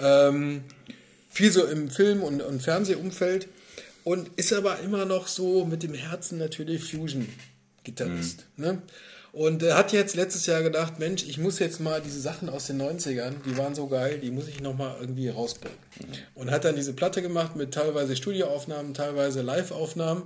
Ähm, 0.00 0.62
viel 1.32 1.50
so 1.50 1.64
im 1.64 1.90
Film- 1.90 2.22
und, 2.22 2.42
und 2.42 2.62
Fernsehumfeld 2.62 3.48
und 4.04 4.30
ist 4.36 4.52
aber 4.52 4.80
immer 4.80 5.04
noch 5.04 5.26
so 5.26 5.64
mit 5.64 5.82
dem 5.82 5.94
Herzen 5.94 6.38
natürlich 6.38 6.84
Fusion-Gitarrist. 6.90 8.46
Ne? 8.56 8.82
Und 9.32 9.62
er 9.62 9.78
hat 9.78 9.92
jetzt 9.92 10.14
letztes 10.14 10.44
Jahr 10.44 10.62
gedacht, 10.62 10.98
Mensch, 10.98 11.24
ich 11.26 11.38
muss 11.38 11.58
jetzt 11.58 11.80
mal 11.80 12.02
diese 12.02 12.20
Sachen 12.20 12.50
aus 12.50 12.66
den 12.66 12.80
90ern, 12.82 13.32
die 13.46 13.56
waren 13.56 13.74
so 13.74 13.86
geil, 13.86 14.18
die 14.18 14.30
muss 14.30 14.46
ich 14.46 14.60
nochmal 14.60 14.96
irgendwie 15.00 15.30
rausbringen. 15.30 15.78
Und 16.34 16.50
hat 16.50 16.66
dann 16.66 16.76
diese 16.76 16.92
Platte 16.92 17.22
gemacht 17.22 17.56
mit 17.56 17.72
teilweise 17.72 18.14
Studioaufnahmen, 18.14 18.92
teilweise 18.92 19.40
Live-Aufnahmen. 19.40 20.24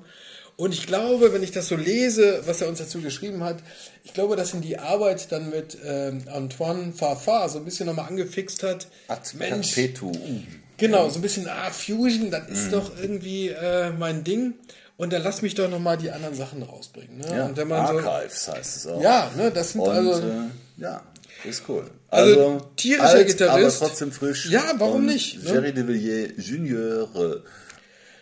Und 0.57 0.73
ich 0.73 0.89
glaube, 0.89 1.33
wenn 1.33 1.45
ich 1.45 1.53
das 1.53 1.69
so 1.69 1.77
lese, 1.77 2.43
was 2.47 2.63
er 2.63 2.69
uns 2.69 2.81
dazu 2.81 3.01
geschrieben 3.01 3.45
hat, 3.45 3.59
ich 4.03 4.13
glaube, 4.13 4.35
dass 4.35 4.55
ihn 4.55 4.63
die 4.63 4.79
Arbeit 4.79 5.31
dann 5.31 5.51
mit 5.51 5.77
ähm, 5.85 6.25
Antoine 6.27 6.93
Farfar 6.93 7.49
so 7.49 7.59
ein 7.59 7.65
bisschen 7.65 7.87
nochmal 7.87 8.09
angefixt 8.09 8.65
hat. 8.65 8.89
Ad 9.07 9.37
Mensch, 9.37 9.73
perpetuum. 9.75 10.47
Genau, 10.79 11.09
so 11.09 11.19
ein 11.19 11.23
bisschen, 11.23 11.49
ah, 11.49 11.71
Fusion, 11.71 12.31
das 12.31 12.49
ist 12.49 12.73
doch 12.73 12.93
irgendwie 13.01 13.49
äh, 13.49 13.91
mein 13.91 14.25
Ding. 14.25 14.55
Und 14.99 15.13
dann 15.13 15.23
lass 15.23 15.43
mich 15.43 15.55
doch 15.55 15.69
nochmal 15.69 15.99
die 15.99 16.11
anderen 16.11 16.35
Sachen 16.35 16.63
rausbringen. 16.63 17.19
Ne? 17.19 17.27
Ja, 17.31 17.47
und 17.47 17.57
wenn 17.57 17.69
man 17.69 17.87
so, 17.87 18.09
Archives 18.09 18.49
heißt 18.49 18.77
es 18.77 18.87
auch. 18.87 19.03
ja, 19.03 19.31
ne, 19.37 19.51
das 19.51 19.73
sind 19.73 19.83
Und 19.83 19.91
also. 19.91 20.27
äh, 20.27 20.33
ja, 20.79 21.03
ist 21.45 21.63
cool. 21.69 21.91
Also, 22.09 22.61
tierischer 22.77 23.09
alt, 23.09 23.27
Gitarrist. 23.27 23.83
Aber 23.83 23.89
trotzdem 23.89 24.11
frisch. 24.13 24.49
Ja, 24.51 24.73
warum 24.79 25.05
nicht, 25.05 25.45
ne? 25.45 25.51
Jerry 25.51 25.73
de 25.75 25.87
Villiers 25.87 26.31
Junior 26.39 27.09
äh, 27.15 27.41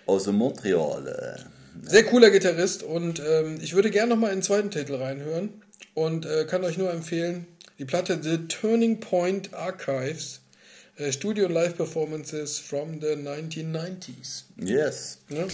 aus 0.06 0.26
Montreal. 0.26 1.44
Sehr 1.82 2.04
cooler 2.04 2.30
Gitarrist 2.30 2.82
und 2.82 3.20
ähm, 3.20 3.58
ich 3.60 3.74
würde 3.74 3.90
gerne 3.90 4.10
nochmal 4.14 4.30
in 4.30 4.38
den 4.38 4.42
zweiten 4.42 4.70
Titel 4.70 4.94
reinhören 4.94 5.62
und 5.94 6.26
äh, 6.26 6.44
kann 6.44 6.64
euch 6.64 6.78
nur 6.78 6.90
empfehlen, 6.90 7.46
die 7.78 7.84
Platte 7.84 8.18
The 8.22 8.48
Turning 8.48 9.00
Point 9.00 9.52
Archives, 9.54 10.40
äh, 10.96 11.12
Studio 11.12 11.48
Live 11.48 11.76
Performances 11.76 12.58
from 12.58 13.00
the 13.00 13.14
1990s. 13.16 14.44
Yes. 14.56 15.18
Ne? 15.28 15.46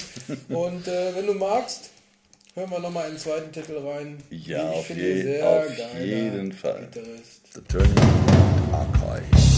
Und 0.55 0.87
äh, 0.89 1.15
wenn 1.15 1.27
du 1.27 1.35
magst, 1.35 1.91
hören 2.55 2.71
wir 2.71 2.79
nochmal 2.81 3.07
in 3.09 3.15
den 3.15 3.21
zweiten 3.21 3.53
Titel 3.53 3.79
rein. 3.79 4.19
Ja, 4.31 4.71
auf 4.71 4.89
je- 4.91 5.23
sehr 5.23 5.49
auf 5.49 5.99
jeden 5.99 6.53
Fall. 6.53 6.89
Gitarrist. 6.93 7.41
The 7.55 7.61
Turning 7.63 7.99
Archive. 8.73 9.50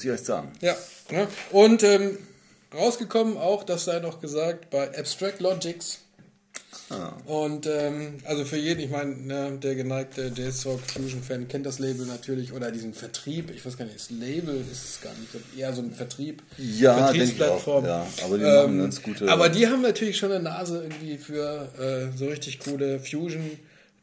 Muss 0.00 0.04
ich 0.04 0.20
euch 0.20 0.26
sagen. 0.26 0.52
Ja. 0.60 0.76
Ne? 1.10 1.26
Und 1.50 1.82
ähm, 1.82 2.18
rausgekommen 2.74 3.36
auch, 3.36 3.64
das 3.64 3.84
sei 3.84 3.98
noch 4.00 4.20
gesagt, 4.20 4.70
bei 4.70 4.96
Abstract 4.98 5.40
Logics. 5.40 5.98
Ah. 6.88 7.12
Und 7.26 7.66
ähm, 7.66 8.14
also 8.24 8.44
für 8.44 8.56
jeden, 8.56 8.80
ich 8.80 8.90
meine, 8.90 9.14
ne, 9.16 9.58
der 9.62 9.76
geneigte 9.76 10.26
J-Sock 10.26 10.80
Fusion-Fan 10.80 11.46
kennt 11.46 11.64
das 11.64 11.78
Label 11.78 12.04
natürlich 12.06 12.52
oder 12.52 12.72
diesen 12.72 12.94
Vertrieb. 12.94 13.52
Ich 13.54 13.64
weiß 13.64 13.76
gar 13.76 13.84
nicht, 13.84 13.94
das 13.96 14.10
Label 14.10 14.56
ist 14.72 14.84
es 14.84 15.00
gar 15.00 15.12
nicht, 15.14 15.28
eher 15.56 15.72
so 15.72 15.82
ein 15.82 15.92
Vertrieb. 15.92 16.42
Ja, 16.58 16.96
Vertriebsplattform. 17.06 17.84
auch, 17.84 17.88
ja. 17.88 18.06
Aber 18.24 18.38
die 18.38 18.44
machen 18.44 18.78
ganz 18.78 19.02
gute- 19.02 19.28
Aber 19.28 19.48
die 19.48 19.68
haben 19.68 19.82
natürlich 19.82 20.16
schon 20.16 20.32
eine 20.32 20.42
Nase 20.42 20.82
irgendwie 20.82 21.16
für 21.18 21.68
äh, 21.78 22.16
so 22.16 22.26
richtig 22.26 22.58
coole 22.58 22.98
Fusion, 22.98 23.50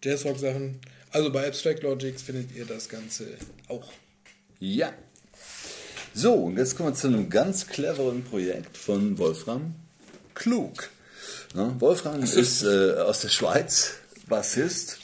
J-Rock-Sachen. 0.03 0.79
Also 1.11 1.31
bei 1.31 1.45
Abstract 1.45 1.83
Logics 1.83 2.21
findet 2.21 2.55
ihr 2.55 2.65
das 2.65 2.87
Ganze 2.87 3.25
auch. 3.67 3.91
Ja. 4.59 4.93
So, 6.19 6.33
und 6.33 6.57
jetzt 6.57 6.75
kommen 6.75 6.89
wir 6.89 6.95
zu 6.95 7.09
einem 7.09 7.29
ganz 7.29 7.67
cleveren 7.67 8.23
Projekt 8.23 8.75
von 8.75 9.19
Wolfram 9.19 9.75
Klug. 10.33 10.89
Ne? 11.53 11.75
Wolfram 11.77 12.23
ist 12.23 12.63
äh, 12.63 12.95
aus 12.95 13.19
der 13.19 13.29
Schweiz, 13.29 13.91
Bassist. 14.27 14.97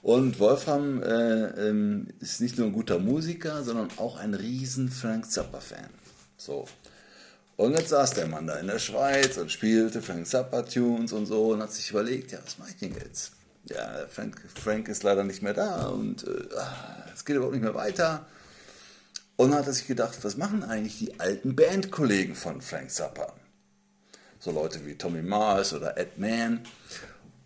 Und 0.00 0.40
Wolfram 0.40 1.02
äh, 1.02 1.68
ähm, 1.68 2.06
ist 2.20 2.40
nicht 2.40 2.56
nur 2.56 2.68
ein 2.68 2.72
guter 2.72 2.98
Musiker, 2.98 3.62
sondern 3.62 3.90
auch 3.98 4.16
ein 4.16 4.32
riesen 4.32 4.88
Frank 4.88 5.30
Zappa-Fan. 5.30 5.90
So. 6.38 6.64
Und 7.56 7.72
jetzt 7.72 7.90
saß 7.90 8.14
der 8.14 8.26
Mann 8.26 8.46
da 8.46 8.56
in 8.56 8.68
der 8.68 8.78
Schweiz 8.78 9.36
und 9.36 9.52
spielte 9.52 10.00
Frank 10.00 10.26
Zappa-Tunes 10.26 11.12
und 11.12 11.26
so 11.26 11.48
und 11.48 11.60
hat 11.60 11.74
sich 11.74 11.90
überlegt, 11.90 12.32
ja, 12.32 12.38
was 12.42 12.56
mache 12.56 12.70
ich 12.70 12.78
denn 12.78 12.94
jetzt? 12.94 13.32
Ja, 13.68 14.06
Frank, 14.08 14.40
Frank 14.54 14.88
ist 14.88 15.02
leider 15.02 15.24
nicht 15.24 15.42
mehr 15.42 15.52
da 15.52 15.88
und 15.88 16.26
äh, 16.26 16.56
ah, 16.56 17.04
es 17.14 17.26
geht 17.26 17.36
überhaupt 17.36 17.52
nicht 17.54 17.64
mehr 17.64 17.74
weiter. 17.74 18.24
Und 19.36 19.50
dann 19.50 19.58
hat 19.58 19.66
er 19.66 19.72
sich 19.72 19.86
gedacht, 19.86 20.18
was 20.22 20.36
machen 20.36 20.62
eigentlich 20.62 20.98
die 20.98 21.18
alten 21.18 21.56
Bandkollegen 21.56 22.34
von 22.34 22.60
Frank 22.60 22.90
Zappa? 22.90 23.32
So 24.38 24.52
Leute 24.52 24.86
wie 24.86 24.94
Tommy 24.94 25.22
Mars 25.22 25.72
oder 25.72 25.98
Ed 25.98 26.18
Mann. 26.18 26.60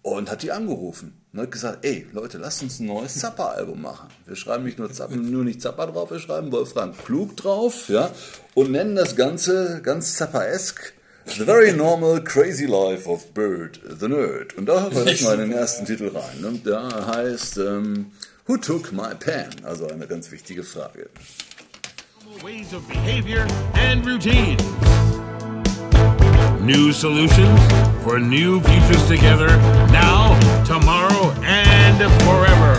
Und 0.03 0.31
hat 0.31 0.43
die 0.43 0.53
angerufen 0.53 1.21
und 1.33 1.41
hat 1.41 1.51
gesagt, 1.51 1.85
ey 1.85 2.07
Leute, 2.13 2.39
lasst 2.39 2.63
uns 2.63 2.79
ein 2.79 2.87
neues 2.87 3.19
Zappa-Album 3.19 3.83
machen. 3.83 4.09
Wir 4.27 4.37
schreiben 4.37 4.65
nicht 4.65 4.79
nur, 4.79 4.91
Zappa, 4.93 5.15
nur 5.15 5.45
nicht 5.45 5.61
Zappa 5.61 5.87
drauf, 5.87 6.11
wir 6.11 6.21
schreiben 6.21 6.51
Wolfgang 6.53 6.97
Klug 7.05 7.37
drauf 7.37 7.89
ja, 7.89 8.11
und 8.55 8.71
nennen 8.71 8.97
das 8.97 9.17
Ganze 9.17 9.83
ganz 9.83 10.15
Zappa-esk 10.15 10.95
The 11.27 11.45
Very 11.45 11.73
Normal 11.73 12.25
Crazy 12.25 12.65
Life 12.65 13.07
of 13.09 13.35
Bird 13.35 13.81
the 14.01 14.09
Nerd. 14.09 14.57
Und 14.57 14.67
da 14.67 14.91
hören 14.91 14.95
wir 14.95 15.23
mal 15.23 15.35
in 15.35 15.51
den 15.51 15.53
ersten 15.53 15.85
Titel 15.85 16.09
rein. 16.09 16.41
Ne? 16.41 16.59
Der 16.65 17.07
heißt 17.07 17.59
ähm, 17.59 18.13
Who 18.47 18.57
Took 18.57 18.93
My 18.93 19.15
Pen? 19.19 19.51
Also 19.63 19.89
eine 19.89 20.07
ganz 20.07 20.31
wichtige 20.31 20.65
Frage. 20.65 21.11
Ways 22.43 22.73
of 22.73 22.87
behavior 22.89 23.47
and 23.75 24.05
routine. 24.05 24.57
New 26.61 26.93
solutions 26.93 27.59
for 28.05 28.19
new 28.19 28.61
futures 28.61 29.09
together 29.09 29.49
now, 29.91 30.39
tomorrow, 30.65 31.33
and 31.43 31.97
forever. 32.23 32.75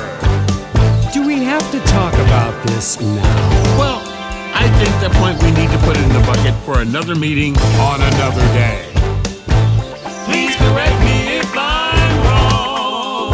Do 1.12 1.25
we 1.25 1.43
have 1.43 1.69
to 1.71 1.79
talk 1.91 2.13
about 2.13 2.67
this 2.67 3.01
now? 3.01 3.77
Well, 3.77 4.01
I 4.53 4.69
think 4.77 4.93
the 5.01 5.09
point 5.19 5.41
we 5.41 5.51
need 5.51 5.71
to 5.71 5.77
put 5.79 5.97
it 5.97 6.03
in 6.03 6.09
the 6.09 6.25
bucket 6.27 6.53
for 6.63 6.81
another 6.81 7.15
meeting 7.15 7.57
on 7.79 8.01
another 8.01 8.45
day. 8.53 8.85
Please 10.25 10.55
correct 10.57 10.99
me 11.01 11.38
if 11.39 11.51
I'm 11.57 12.23
wrong. 12.23 13.33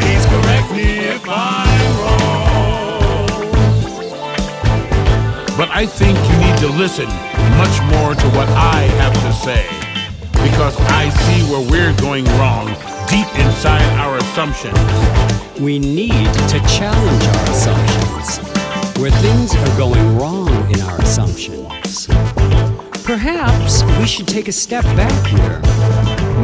Please 0.00 0.26
correct 0.26 0.72
me 0.72 0.98
if 1.06 1.28
I'm 1.28 1.61
I 5.82 5.86
think 5.86 6.16
you 6.16 6.36
need 6.38 6.56
to 6.58 6.68
listen 6.78 7.08
much 7.58 7.76
more 7.90 8.14
to 8.14 8.28
what 8.38 8.48
I 8.50 8.82
have 9.02 9.12
to 9.14 9.32
say. 9.32 9.66
Because 10.30 10.76
I 10.78 11.08
see 11.08 11.42
where 11.50 11.68
we're 11.68 11.92
going 12.00 12.24
wrong 12.38 12.68
deep 13.08 13.26
inside 13.44 13.82
our 13.98 14.16
assumptions. 14.18 14.78
We 15.58 15.80
need 15.80 16.32
to 16.34 16.60
challenge 16.68 17.24
our 17.24 17.50
assumptions. 17.50 18.38
Where 19.00 19.10
things 19.10 19.56
are 19.56 19.76
going 19.76 20.16
wrong 20.16 20.48
in 20.70 20.80
our 20.82 21.00
assumptions. 21.00 22.06
Perhaps 23.02 23.82
we 23.98 24.06
should 24.06 24.28
take 24.28 24.46
a 24.46 24.52
step 24.52 24.84
back 24.94 25.26
here. 25.26 25.58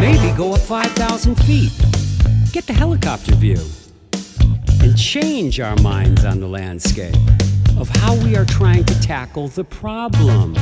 Maybe 0.01 0.37
go 0.37 0.55
up 0.55 0.61
5,000 0.63 1.37
feet. 1.45 1.71
Get 2.51 2.67
the 2.67 2.73
helicopter 2.73 3.37
view. 3.37 3.65
And 4.83 4.99
change 4.99 5.61
our 5.61 5.77
minds 5.77 6.25
on 6.25 6.41
the 6.41 6.49
landscape 6.49 7.15
of 7.81 7.89
how 7.89 8.15
we 8.25 8.37
are 8.37 8.45
trying 8.45 8.85
to 8.85 9.01
tackle 9.01 9.49
the 9.49 9.65
problem. 9.65 10.55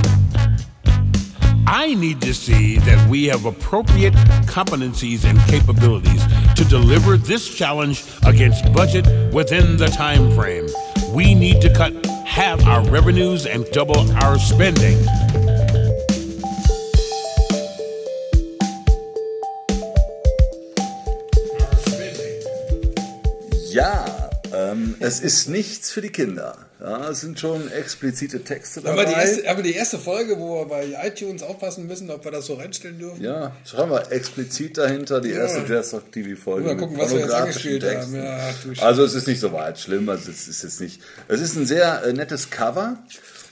I 1.66 1.94
need 1.94 2.20
to 2.20 2.32
see 2.32 2.78
that 2.78 3.08
we 3.08 3.24
have 3.26 3.44
appropriate 3.44 4.14
competencies 4.44 5.24
and 5.24 5.38
capabilities 5.50 6.24
to 6.54 6.64
deliver 6.64 7.16
this 7.16 7.52
challenge 7.52 8.04
against 8.24 8.72
budget 8.72 9.06
within 9.32 9.76
the 9.76 9.88
time 9.88 10.30
frame. 10.32 10.68
We 11.12 11.34
need 11.34 11.60
to 11.62 11.72
cut 11.72 12.06
half 12.24 12.64
our 12.66 12.88
revenues 12.88 13.46
and 13.46 13.64
double 13.72 14.10
our 14.22 14.38
spending. 14.38 14.98
Es 25.06 25.20
ist 25.20 25.48
nichts 25.48 25.92
für 25.92 26.00
die 26.00 26.10
Kinder. 26.10 26.56
Ja, 26.80 27.10
es 27.10 27.20
sind 27.20 27.38
schon 27.38 27.70
explizite 27.70 28.42
Texte 28.42 28.80
dabei. 28.80 29.02
Aber 29.02 29.04
die, 29.06 29.14
erste, 29.14 29.48
aber 29.48 29.62
die 29.62 29.74
erste 29.74 29.98
Folge, 29.98 30.38
wo 30.38 30.60
wir 30.60 30.66
bei 30.66 30.94
iTunes 31.06 31.42
aufpassen 31.42 31.86
müssen, 31.86 32.10
ob 32.10 32.24
wir 32.24 32.32
das 32.32 32.46
so 32.46 32.54
reinstellen 32.54 32.98
dürfen. 32.98 33.22
ja, 33.22 33.52
schreiben 33.64 33.92
wir 33.92 34.12
explizit 34.12 34.76
dahinter 34.76 35.20
die 35.20 35.30
erste 35.30 35.64
Jazz 35.66 35.94
Rock 35.94 36.12
TV 36.12 36.38
Folge. 36.38 36.66
Mal 36.66 36.74
mit 36.74 36.80
gucken, 36.80 36.98
was 36.98 37.12
wir 37.12 37.20
jetzt 37.20 37.32
angespielt 37.32 37.82
Texten. 37.82 38.20
haben. 38.20 38.74
Ja, 38.74 38.84
also 38.84 39.04
es 39.04 39.14
ist 39.14 39.26
nicht 39.26 39.40
so 39.40 39.52
weit 39.52 39.78
schlimm, 39.78 40.08
also 40.08 40.30
es 40.30 40.48
ist 40.48 40.64
jetzt 40.64 40.80
nicht. 40.80 41.00
Es 41.28 41.40
ist 41.40 41.56
ein 41.56 41.66
sehr 41.66 42.02
äh, 42.04 42.12
nettes 42.12 42.50
Cover 42.50 42.98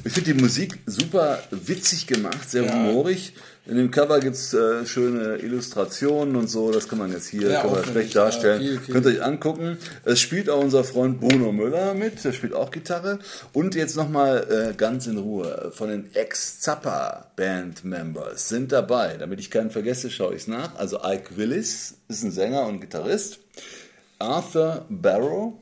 Ich 0.04 0.12
finde 0.12 0.34
die 0.34 0.42
Musik 0.42 0.78
super 0.86 1.38
witzig 1.50 2.06
gemacht, 2.06 2.50
sehr 2.50 2.64
Ja. 2.64 2.74
humorig. 2.74 3.32
In 3.66 3.78
dem 3.78 3.90
Cover 3.90 4.20
gibt 4.20 4.36
es 4.36 4.52
äh, 4.52 4.84
schöne 4.84 5.36
Illustrationen 5.36 6.36
und 6.36 6.48
so. 6.50 6.70
Das 6.70 6.86
kann 6.86 6.98
man 6.98 7.10
jetzt 7.12 7.28
hier 7.28 7.48
Ja, 7.48 7.62
kann 7.62 7.70
man 7.72 7.82
schlecht 7.84 8.14
darstellen. 8.14 8.60
ja, 8.60 8.68
viel, 8.72 8.80
viel. 8.80 8.92
Könnt 8.94 9.06
ihr 9.06 9.12
euch 9.12 9.22
angucken. 9.22 9.78
Es 10.04 10.20
spielt 10.20 10.50
auch 10.50 10.62
unser 10.62 10.84
Freund 10.84 11.18
Bruno 11.18 11.50
Müller 11.50 11.94
mit. 11.94 12.22
Der 12.24 12.32
spielt 12.32 12.52
auch 12.52 12.70
Gitarre. 12.70 13.20
Und 13.54 13.74
jetzt 13.74 13.96
nochmal 13.96 14.68
äh, 14.70 14.74
ganz 14.74 15.06
in 15.06 15.16
Ruhe. 15.16 15.72
Von 15.74 15.88
den 15.88 16.14
Ex-Zappa-Band-Members 16.14 18.48
sind 18.48 18.72
dabei. 18.72 19.16
Damit 19.18 19.40
ich 19.40 19.50
keinen 19.50 19.70
vergesse, 19.70 20.10
schaue 20.10 20.34
ich 20.34 20.42
es 20.42 20.48
nach. 20.48 20.74
Also 20.76 20.98
Ike 21.02 21.36
Willis 21.36 21.94
ist 22.08 22.22
ein 22.22 22.32
Sänger 22.32 22.66
und 22.66 22.80
Gitarrist. 22.80 23.38
Arthur 24.18 24.84
Barrow 24.88 25.54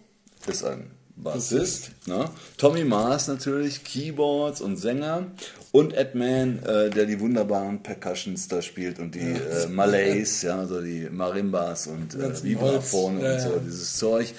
ist 0.49 0.65
ein 0.65 0.91
Bassist. 1.23 1.93
Ne? 2.07 2.25
Tommy 2.57 2.85
Mars 2.85 3.29
natürlich, 3.29 3.85
Keyboards 3.85 4.61
und 4.61 4.77
Sänger. 4.77 5.27
Und 5.73 5.95
Ed 5.95 6.15
Mann, 6.15 6.59
äh, 6.67 6.91
der 6.91 7.07
die 7.07 7.19
wunderbaren 7.19 7.83
Percussions 7.83 8.47
da 8.49 8.61
spielt 8.61 8.99
und 8.99 9.15
die 9.15 9.21
äh, 9.21 9.67
Malays, 9.71 10.43
ja, 10.43 10.59
also 10.59 10.83
die 10.83 11.09
Marimbas 11.11 11.87
und 11.87 12.15
äh, 12.15 12.43
Vibraphone 12.43 13.19
und 13.19 13.41
so, 13.41 13.59
dieses 13.65 13.97
Zeug. 13.97 14.35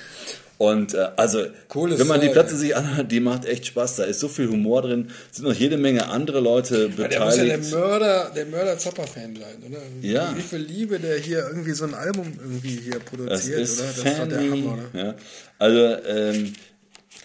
Und 0.60 0.94
äh, 0.94 1.10
also, 1.18 1.46
Cooles 1.68 2.00
wenn 2.00 2.08
man 2.08 2.22
die. 2.22 2.30
Platte 2.30 2.56
sich 2.56 2.76
anhört, 2.76 3.12
die 3.12 3.20
macht 3.20 3.46
echt 3.46 3.66
Spaß. 3.66 3.98
Da 3.98 4.04
ist 4.04 4.20
so 4.20 4.28
viel 4.28 4.48
Humor 4.48 4.84
drin, 4.84 5.10
sind 5.32 5.46
noch 5.46 5.54
jede 5.54 5.78
Menge 5.78 6.08
andere 6.08 6.40
Leute 6.40 6.92
Ja, 6.96 7.08
der 7.08 7.26
muss 7.26 7.38
ja 7.38 7.44
der 7.44 7.58
beteiligt. 7.58 7.72
Mörder, 7.72 8.32
der 8.36 8.46
Mörder 8.46 8.78
Zappa-Fan 8.78 9.36
sein, 9.36 9.64
oder? 9.68 9.80
Ja. 10.02 10.34
Wie 10.38 10.42
viel 10.42 10.60
Liebe 10.60 11.00
der 11.00 11.18
hier 11.18 11.48
irgendwie 11.48 11.74
so 11.74 11.86
ein 11.86 11.96
Album 11.96 12.32
irgendwie 12.40 12.80
hier 12.82 13.00
das 13.00 13.04
produziert, 13.04 13.60
ist 13.60 13.80
oder? 13.80 13.88
Das 13.88 13.98
ist 13.98 14.20
doch 14.20 14.28
der. 14.28 14.40
Hammer, 14.40 14.78
oder? 14.94 15.04
Ja. 15.04 15.16
Also, 15.60 16.08
ähm, 16.08 16.54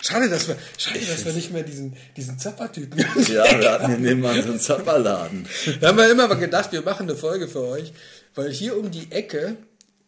Schade, 0.00 0.28
dass 0.28 0.48
wir, 0.48 0.56
schade, 0.76 1.00
dass 1.00 1.24
wir 1.24 1.32
nicht 1.32 1.52
mehr 1.52 1.62
diesen, 1.62 1.96
diesen 2.16 2.38
Zappa-Typen 2.38 2.98
ja, 3.28 3.60
wir 3.60 3.72
hatten 3.72 3.86
hier 3.88 3.98
nebenan 3.98 4.42
so 4.42 4.50
einen 4.50 4.60
Zapperladen. 4.60 5.46
Da 5.80 5.88
haben 5.88 5.98
wir 5.98 6.10
immer 6.10 6.28
mal 6.28 6.34
gedacht, 6.34 6.72
wir 6.72 6.82
machen 6.82 7.08
eine 7.08 7.16
Folge 7.16 7.48
für 7.48 7.62
euch, 7.62 7.92
weil 8.34 8.50
hier 8.50 8.76
um 8.76 8.90
die 8.90 9.10
Ecke 9.10 9.56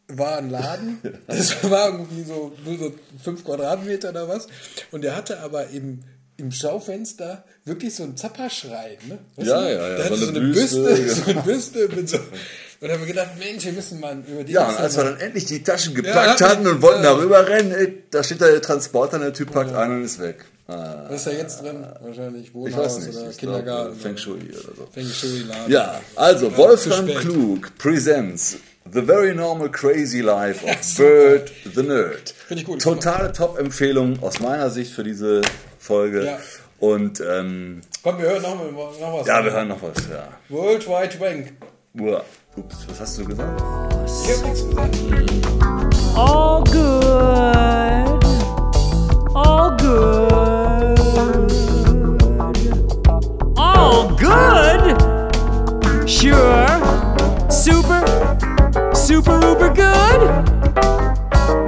war 0.08 0.38
ein 0.38 0.50
Laden, 0.50 0.98
das 1.26 1.62
war 1.68 1.92
irgendwie 1.92 2.24
so, 2.24 2.52
nur 2.64 2.78
so 2.78 2.94
fünf 3.22 3.44
Quadratmeter 3.44 4.10
oder 4.10 4.28
was, 4.28 4.48
und 4.90 5.02
der 5.02 5.16
hatte 5.16 5.40
aber 5.40 5.68
im, 5.68 6.00
im 6.36 6.52
Schaufenster 6.52 7.44
wirklich 7.64 7.94
so 7.94 8.04
einen 8.04 8.16
Zapperschrein, 8.16 8.96
ne? 9.08 9.18
Ja, 9.36 9.62
ja, 9.62 9.70
ja, 9.70 9.96
Der 9.96 10.04
hatte 10.06 10.16
so 10.16 10.24
so 10.24 10.30
eine 10.30 10.40
eine 10.40 10.48
Büste, 10.52 10.82
Büste, 10.82 11.14
so 11.14 11.30
eine 11.30 11.42
Büste 11.42 11.88
mit 11.88 12.08
so, 12.08 12.18
und 12.80 12.88
da 12.88 12.94
haben 12.94 13.00
wir 13.00 13.06
gedacht, 13.06 13.30
Mensch, 13.38 13.64
wir 13.64 13.72
müssen 13.72 14.00
mal 14.00 14.16
über 14.26 14.42
die 14.44 14.52
Ja, 14.52 14.68
und 14.68 14.78
als 14.78 14.96
wir 14.96 15.04
dann 15.04 15.18
endlich 15.20 15.44
die 15.46 15.62
Taschen 15.62 15.94
gepackt 15.94 16.40
Ja, 16.40 16.48
hatten 16.48 16.66
und 16.66 16.80
wollten 16.82 17.04
ja. 17.04 17.14
darüber 17.14 17.46
rennen, 17.46 17.72
ey, 17.72 18.02
da 18.10 18.22
steht 18.24 18.40
da 18.40 18.46
der 18.46 18.62
Transporter, 18.62 19.18
der 19.18 19.32
Typ 19.32 19.52
packt 19.52 19.74
ein 19.74 19.90
und 19.90 20.04
ist 20.04 20.18
weg. 20.20 20.44
Ah, 20.68 21.06
was 21.08 21.16
ist 21.18 21.26
da 21.26 21.30
jetzt 21.32 21.62
drin? 21.62 21.84
Wahrscheinlich 22.00 22.46
ich 22.46 22.54
Wohnhaus 22.54 22.96
weiß 22.96 23.06
nicht, 23.06 23.18
oder 23.18 23.30
ich 23.30 23.38
glaub, 23.38 23.56
Kindergarten. 23.56 23.96
Feng 23.98 24.16
Shui 24.16 24.38
oder 24.50 24.74
so. 24.76 24.88
Feng 24.92 25.06
Shui 25.06 25.40
Laden. 25.40 25.70
Ja, 25.72 26.00
also 26.14 26.56
Wolfram 26.56 27.08
spät. 27.08 27.18
Klug 27.18 27.76
presents 27.76 28.56
The 28.92 29.02
Very 29.02 29.34
Normal 29.34 29.70
Crazy 29.70 30.20
Life 30.20 30.64
of 30.64 30.76
Bird 30.96 31.50
the 31.74 31.82
Nerd. 31.82 32.34
Finde 32.46 32.62
ich 32.62 32.66
gut. 32.66 32.80
Totale 32.80 33.32
Top-Empfehlung 33.32 34.22
aus 34.22 34.38
meiner 34.40 34.70
Sicht 34.70 34.92
für 34.92 35.02
diese 35.02 35.42
Folge. 35.78 36.24
Ja. 36.24 36.38
Und 36.78 37.20
ähm, 37.20 37.80
Komm, 38.02 38.18
wir 38.18 38.30
hören 38.30 38.42
noch, 38.42 38.54
noch 38.54 39.20
was. 39.20 39.26
ja, 39.26 39.44
wir 39.44 39.52
hören 39.52 39.68
noch 39.68 39.82
was. 39.82 39.96
Ja. 40.08 40.28
World 40.48 40.86
Wide 40.88 41.18
Wank. 41.20 41.52
Uah. 41.98 42.22
Ups, 42.56 42.86
was 42.88 43.00
hast 43.00 43.18
du 43.18 43.24
gesagt? 43.24 43.60
Ich 44.06 44.30
hab 44.30 44.44
nichts 44.44 44.68
gesagt. 44.68 44.96
all 46.16 46.62
good, 46.64 48.24
all 49.34 49.76
good, 49.76 51.00
all 53.56 54.08
good. 54.16 54.96
Sure, 56.08 56.66
super, 57.50 58.04
super 58.94 59.40
uber 59.42 59.70
good, 59.74 60.30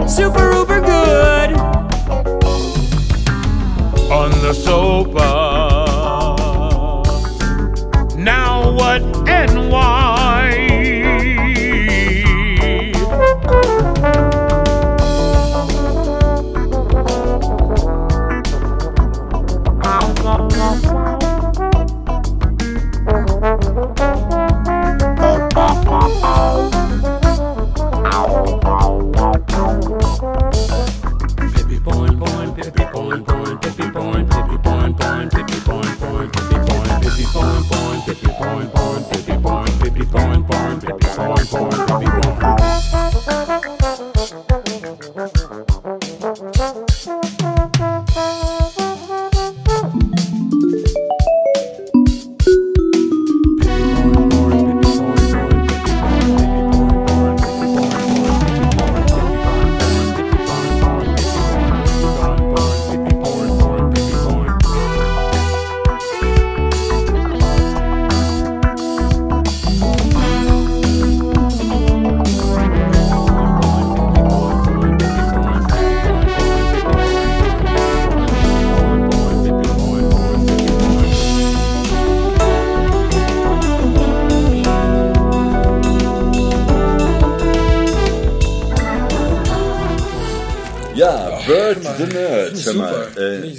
super 0.08 0.52
uber 0.52 0.80
good. 0.80 1.58
on 4.12 4.30
the 4.42 4.52
sofa. 4.52 5.71
Ja, 90.94 91.40
Bird 91.46 91.78
the 91.98 92.04
Nerd. 92.04 92.66
Hör 92.66 92.74
mal, 92.74 93.06
äh. 93.16 93.56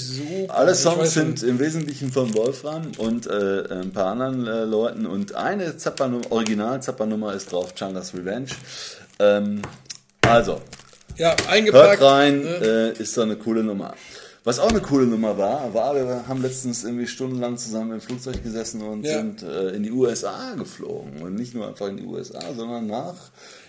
Alle 0.50 0.72
Ich 0.74 0.78
Songs 0.78 1.13
sind 1.13 1.41
im 1.43 1.60
Wesentlichen 1.60 2.12
von 2.12 2.34
Wolfram 2.36 2.91
und 2.98 3.26
äh, 3.28 3.63
ein 3.72 3.91
paar 3.91 4.08
anderen 4.12 4.46
äh, 4.46 4.63
Leuten 4.65 5.06
und 5.06 5.34
eine 5.36 5.76
Zappernummer, 5.78 6.32
Original-Zappernummer 6.32 7.34
ist 7.34 7.52
drauf, 7.52 7.74
Changas 7.74 8.13
Revenge. 8.13 8.48
Ähm, 9.19 9.62
also, 10.22 10.62
Ja, 11.17 11.30
hört 11.30 11.50
eingepackt. 11.50 12.02
rein, 12.02 12.41
ne? 12.43 12.93
äh, 12.98 13.02
ist 13.02 13.17
doch 13.17 13.24
eine 13.24 13.36
coole 13.36 13.63
Nummer. 13.63 13.96
Was 14.43 14.60
auch 14.60 14.69
eine 14.69 14.82
coole 14.82 15.06
Nummer 15.08 15.38
war, 15.38 15.74
war, 15.74 15.96
wir 15.96 16.28
haben 16.28 16.41
letztens 16.41 16.84
irgendwie 16.84 17.08
stundenlang 17.08 17.58
zusammen 17.58 17.93
im 17.93 18.02
Flugzeug 18.02 18.43
gesessen 18.43 18.82
und 18.82 19.06
Ja. 19.06 19.17
sind 19.19 19.41
äh, 19.41 19.69
in 19.69 19.84
die 19.84 19.91
USA 19.91 20.54
geflogen. 20.56 21.22
Und 21.22 21.36
nicht 21.36 21.56
nur 21.56 21.67
einfach 21.67 21.88
in 21.88 21.98
die 21.98 22.04
USA, 22.06 22.41
sondern 22.56 22.88
nach 22.88 23.15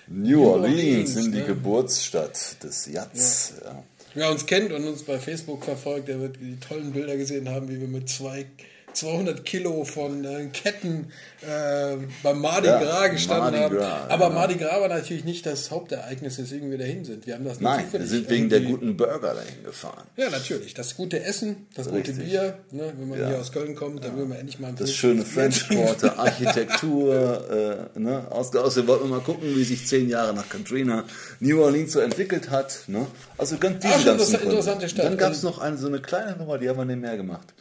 New, 0.08 0.44
Orleans, 0.44 0.76
Orleans, 0.76 1.16
in 1.16 1.32
die 1.32 1.38
ne? 1.38 1.44
Geburtsstadt 1.44 2.62
des 2.62 2.86
Jats. 2.86 3.54
Ja. 3.64 3.82
Wer 4.14 4.30
uns 4.30 4.46
kennt 4.46 4.72
und 4.72 4.86
uns 4.86 5.02
bei 5.02 5.18
Facebook 5.18 5.64
verfolgt, 5.64 6.08
der 6.08 6.20
wird 6.20 6.36
die 6.40 6.56
tollen 6.60 6.92
Bilder 6.92 7.16
gesehen 7.16 7.48
haben, 7.48 7.68
wie 7.68 7.80
wir 7.80 7.88
mit 7.88 8.08
zwei, 8.08 8.46
200 8.94 9.44
Kilo 9.44 9.85
von 9.85 10.24
äh, 10.24 10.46
Ketten 10.52 11.12
äh, 11.42 11.96
beim 12.22 12.40
Mardi 12.40 12.68
Ja, 12.68 12.80
Gras 12.83 13.11
gestanden 13.11 13.44
Mardi 13.44 13.59
haben. 13.59 13.76
Gras, 13.76 14.11
Aber 14.11 14.26
genau. 14.28 14.38
Mardi 14.40 14.54
Gras 14.57 14.80
war 14.80 14.88
natürlich 14.88 15.24
nicht 15.24 15.44
das 15.46 15.70
Hauptereignis, 15.70 16.38
weswegen 16.38 16.70
wir 16.70 16.78
dahin 16.78 17.04
sind. 17.04 17.26
Wir 17.26 17.35
haben 17.35 17.44
das 17.44 17.61
Nein, 17.61 17.85
wir 17.90 18.07
sind 18.07 18.28
wegen 18.30 18.48
der 18.48 18.61
guten 18.61 18.96
Burger 18.96 19.35
dahin 19.35 19.64
gefahren. 19.64 20.04
Ja, 20.16 20.30
natürlich. 20.30 20.74
Das 20.74 20.96
gute 20.96 21.22
Essen, 21.22 21.66
das 21.74 21.92
Richtig. 21.92 22.16
gute 22.16 22.26
Bier. 22.26 22.59
Ne? 22.70 22.92
Wenn 22.98 23.09
man 23.09 23.20
Ja. 23.20 23.28
hier 23.28 23.38
aus 23.40 23.52
Köln 23.52 23.74
kommt, 23.74 24.04
dann 24.04 24.16
will 24.16 24.26
man 24.26 24.38
endlich 24.38 24.59
mal 24.59 24.68
ein 24.68 24.76
Das 24.76 24.92
schöne 24.92 25.24
French 25.24 25.68
Quarter, 25.68 26.18
Architektur, 26.18 27.88
äh, 27.94 27.98
ne? 27.98 28.26
Aus, 28.30 28.54
außerdem 28.54 28.88
wollten 28.88 29.04
wir 29.04 29.16
mal 29.16 29.20
gucken, 29.20 29.54
wie 29.54 29.64
sich 29.64 29.87
zehn 29.87 30.09
Jahre 30.09 30.35
nach 30.35 30.48
Katrina 30.48 31.04
New 31.40 31.62
Orleans 31.62 31.92
so 31.92 32.00
entwickelt 32.00 32.50
hat. 32.50 32.85
Ne? 32.87 33.07
Also 33.38 33.57
ganz 33.59 33.80
diese 33.83 33.94
schon 33.94 34.04
ganzen 34.04 34.40
interessante 34.40 34.88
Stadt. 34.88 35.04
Dann 35.07 35.16
gab 35.18 35.33
es 35.33 35.42
noch 35.42 35.59
eine 35.59 35.76
so 35.76 35.87
eine 35.88 36.00
kleine 36.00 36.37
Nummer, 36.37 36.59
die 36.59 36.68
haben 36.68 36.78
wir 36.78 36.85
nebenher 36.85 37.16
gemacht. 37.16 37.52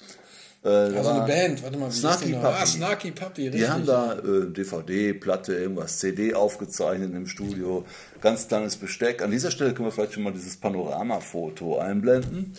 Äh, 0.63 0.67
Also 0.69 1.10
eine 1.10 1.26
Band, 1.28 1.62
warte 1.63 1.78
mal, 1.78 1.89
wie 1.89 1.95
Snarky? 1.95 2.32
Puppy. 2.34 2.45
Ah, 2.45 2.65
Snarky 2.65 3.12
Puppy, 3.12 3.41
richtig. 3.43 3.62
Die 3.62 3.67
haben 3.69 3.86
da 3.86 4.13
äh, 4.19 4.47
DVD, 4.49 5.13
Platte, 5.13 5.56
irgendwas, 5.56 5.99
CD 5.99 6.34
aufgezeichnet 6.34 7.13
im 7.13 7.28
Studio, 7.28 7.86
ganz 8.21 8.47
kleines 8.47 8.78
Besteck. 8.78 9.21
An 9.21 9.32
dieser 9.32 9.52
Stelle 9.52 9.73
können 9.73 9.88
wir 9.88 9.91
vielleicht 9.91 10.13
schon 10.13 10.23
mal 10.23 10.32
dieses 10.34 10.58
Panoramafoto 10.58 11.80
einblenden. 11.80 12.54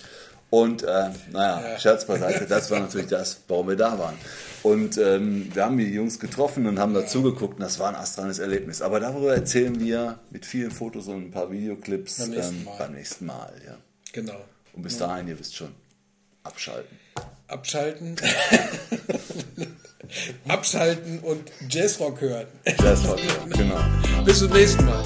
Und 0.51 0.85
äh, 0.85 1.09
naja, 1.33 1.79
Scherz 1.81 2.05
beiseite, 2.07 2.47
das 2.47 2.71
war 2.71 2.79
natürlich 2.79 3.09
das, 3.09 3.41
warum 3.49 3.69
wir 3.69 3.77
da 3.77 3.99
waren. 3.99 4.15
Und 4.63 4.99
ähm, 4.99 5.51
wir 5.53 5.65
haben 5.65 5.77
die 5.79 5.93
Jungs 5.93 6.21
getroffen 6.21 6.67
und 6.67 6.79
haben 6.79 6.95
dazugeguckt 6.95 7.55
und 7.55 7.61
das 7.61 7.81
war 7.81 7.89
ein 7.89 7.97
astrales 7.97 8.39
Erlebnis. 8.39 8.81
Aber 8.81 9.01
darüber 9.01 9.35
erzählen 9.35 9.81
wir 9.81 10.21
mit 10.31 10.47
vielen 10.47 10.71
Fotos 10.71 11.09
und 11.09 11.17
ein 11.27 11.31
paar 11.33 11.51
Videoclips 11.51 12.19
Beim 12.19 12.31
nächsten 12.31 12.57
ähm, 12.59 12.65
Mal. 12.65 12.79
beim 12.79 12.93
nächsten 12.93 13.27
Mal. 13.27 13.53
Ja. 13.67 13.77
Genau. 14.13 14.37
Und 14.75 14.83
bis 14.83 14.97
dahin, 14.99 15.27
ihr 15.27 15.39
wisst 15.41 15.57
schon, 15.57 15.71
abschalten. 16.45 16.99
Abschalten. 17.49 18.17
Abschalten 20.49 21.19
und 21.21 21.51
Jazzrock 21.69 22.21
hören. 22.21 22.47
Jazzrock, 22.67 23.19
genau. 23.51 23.81
Bis 24.25 24.39
zum 24.39 24.51
nächsten 24.51 24.85
Mal. 24.85 25.05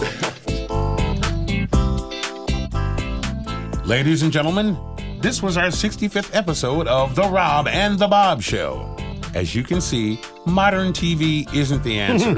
Ladies 3.85 4.23
and 4.23 4.33
gentlemen, 4.33 4.77
this 5.23 5.43
was 5.43 5.57
our 5.57 5.71
65th 5.71 6.35
episode 6.35 6.87
of 6.87 7.15
The 7.15 7.23
Rob 7.23 7.67
and 7.67 7.99
the 7.99 8.07
Bob 8.07 8.43
Show. 8.43 8.95
As 9.35 9.55
you 9.55 9.63
can 9.63 9.81
see, 9.81 10.19
modern 10.47 10.93
TV 10.93 11.47
isn't 11.55 11.83
the 11.83 11.99
answer. 11.99 12.35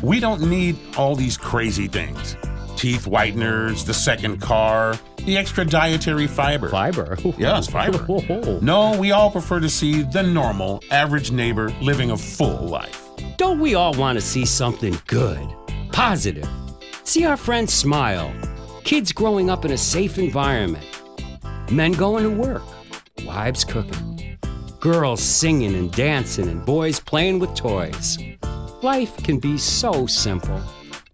we 0.02 0.20
don't 0.20 0.42
need 0.42 0.76
all 0.96 1.14
these 1.14 1.36
crazy 1.36 1.86
things 1.86 2.36
teeth 2.78 3.06
whiteners, 3.06 3.84
the 3.84 3.92
second 3.92 4.40
car, 4.40 4.96
the 5.28 5.36
extra 5.36 5.62
dietary 5.62 6.26
fiber. 6.26 6.70
Fiber. 6.70 7.18
Yes, 7.36 7.68
fiber. 7.68 8.06
No, 8.62 8.98
we 8.98 9.12
all 9.12 9.30
prefer 9.30 9.60
to 9.60 9.68
see 9.68 10.02
the 10.02 10.22
normal, 10.22 10.82
average 10.90 11.30
neighbor 11.30 11.68
living 11.82 12.10
a 12.12 12.16
full 12.16 12.66
life. 12.66 13.08
Don't 13.36 13.60
we 13.60 13.74
all 13.74 13.92
want 13.94 14.18
to 14.18 14.24
see 14.24 14.46
something 14.46 14.98
good, 15.06 15.46
positive? 15.92 16.48
See 17.04 17.26
our 17.26 17.36
friends 17.36 17.74
smile, 17.74 18.32
kids 18.84 19.12
growing 19.12 19.50
up 19.50 19.66
in 19.66 19.72
a 19.72 19.76
safe 19.76 20.16
environment, 20.16 20.86
men 21.70 21.92
going 21.92 22.24
to 22.24 22.30
work, 22.30 22.62
wives 23.26 23.64
cooking, 23.64 24.38
girls 24.80 25.22
singing 25.22 25.74
and 25.74 25.92
dancing, 25.92 26.48
and 26.48 26.64
boys 26.64 27.00
playing 27.00 27.38
with 27.38 27.54
toys. 27.54 28.18
Life 28.82 29.14
can 29.24 29.38
be 29.38 29.58
so 29.58 30.06
simple. 30.06 30.60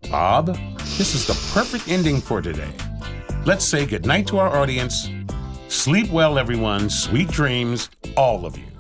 Bob, 0.09 0.57
this 0.98 1.16
is 1.16 1.27
the 1.27 1.35
perfect 1.53 1.88
ending 1.88 2.20
for 2.20 2.40
today. 2.40 2.70
Let's 3.46 3.66
say 3.66 3.85
goodnight 3.85 4.26
to 4.28 4.38
our 4.38 4.57
audience. 4.57 5.11
Sleep 5.68 6.09
well, 6.09 6.38
everyone. 6.38 6.88
Sweet 6.88 7.28
dreams, 7.28 7.90
all 8.16 8.46
of 8.46 8.57
you. 8.57 8.73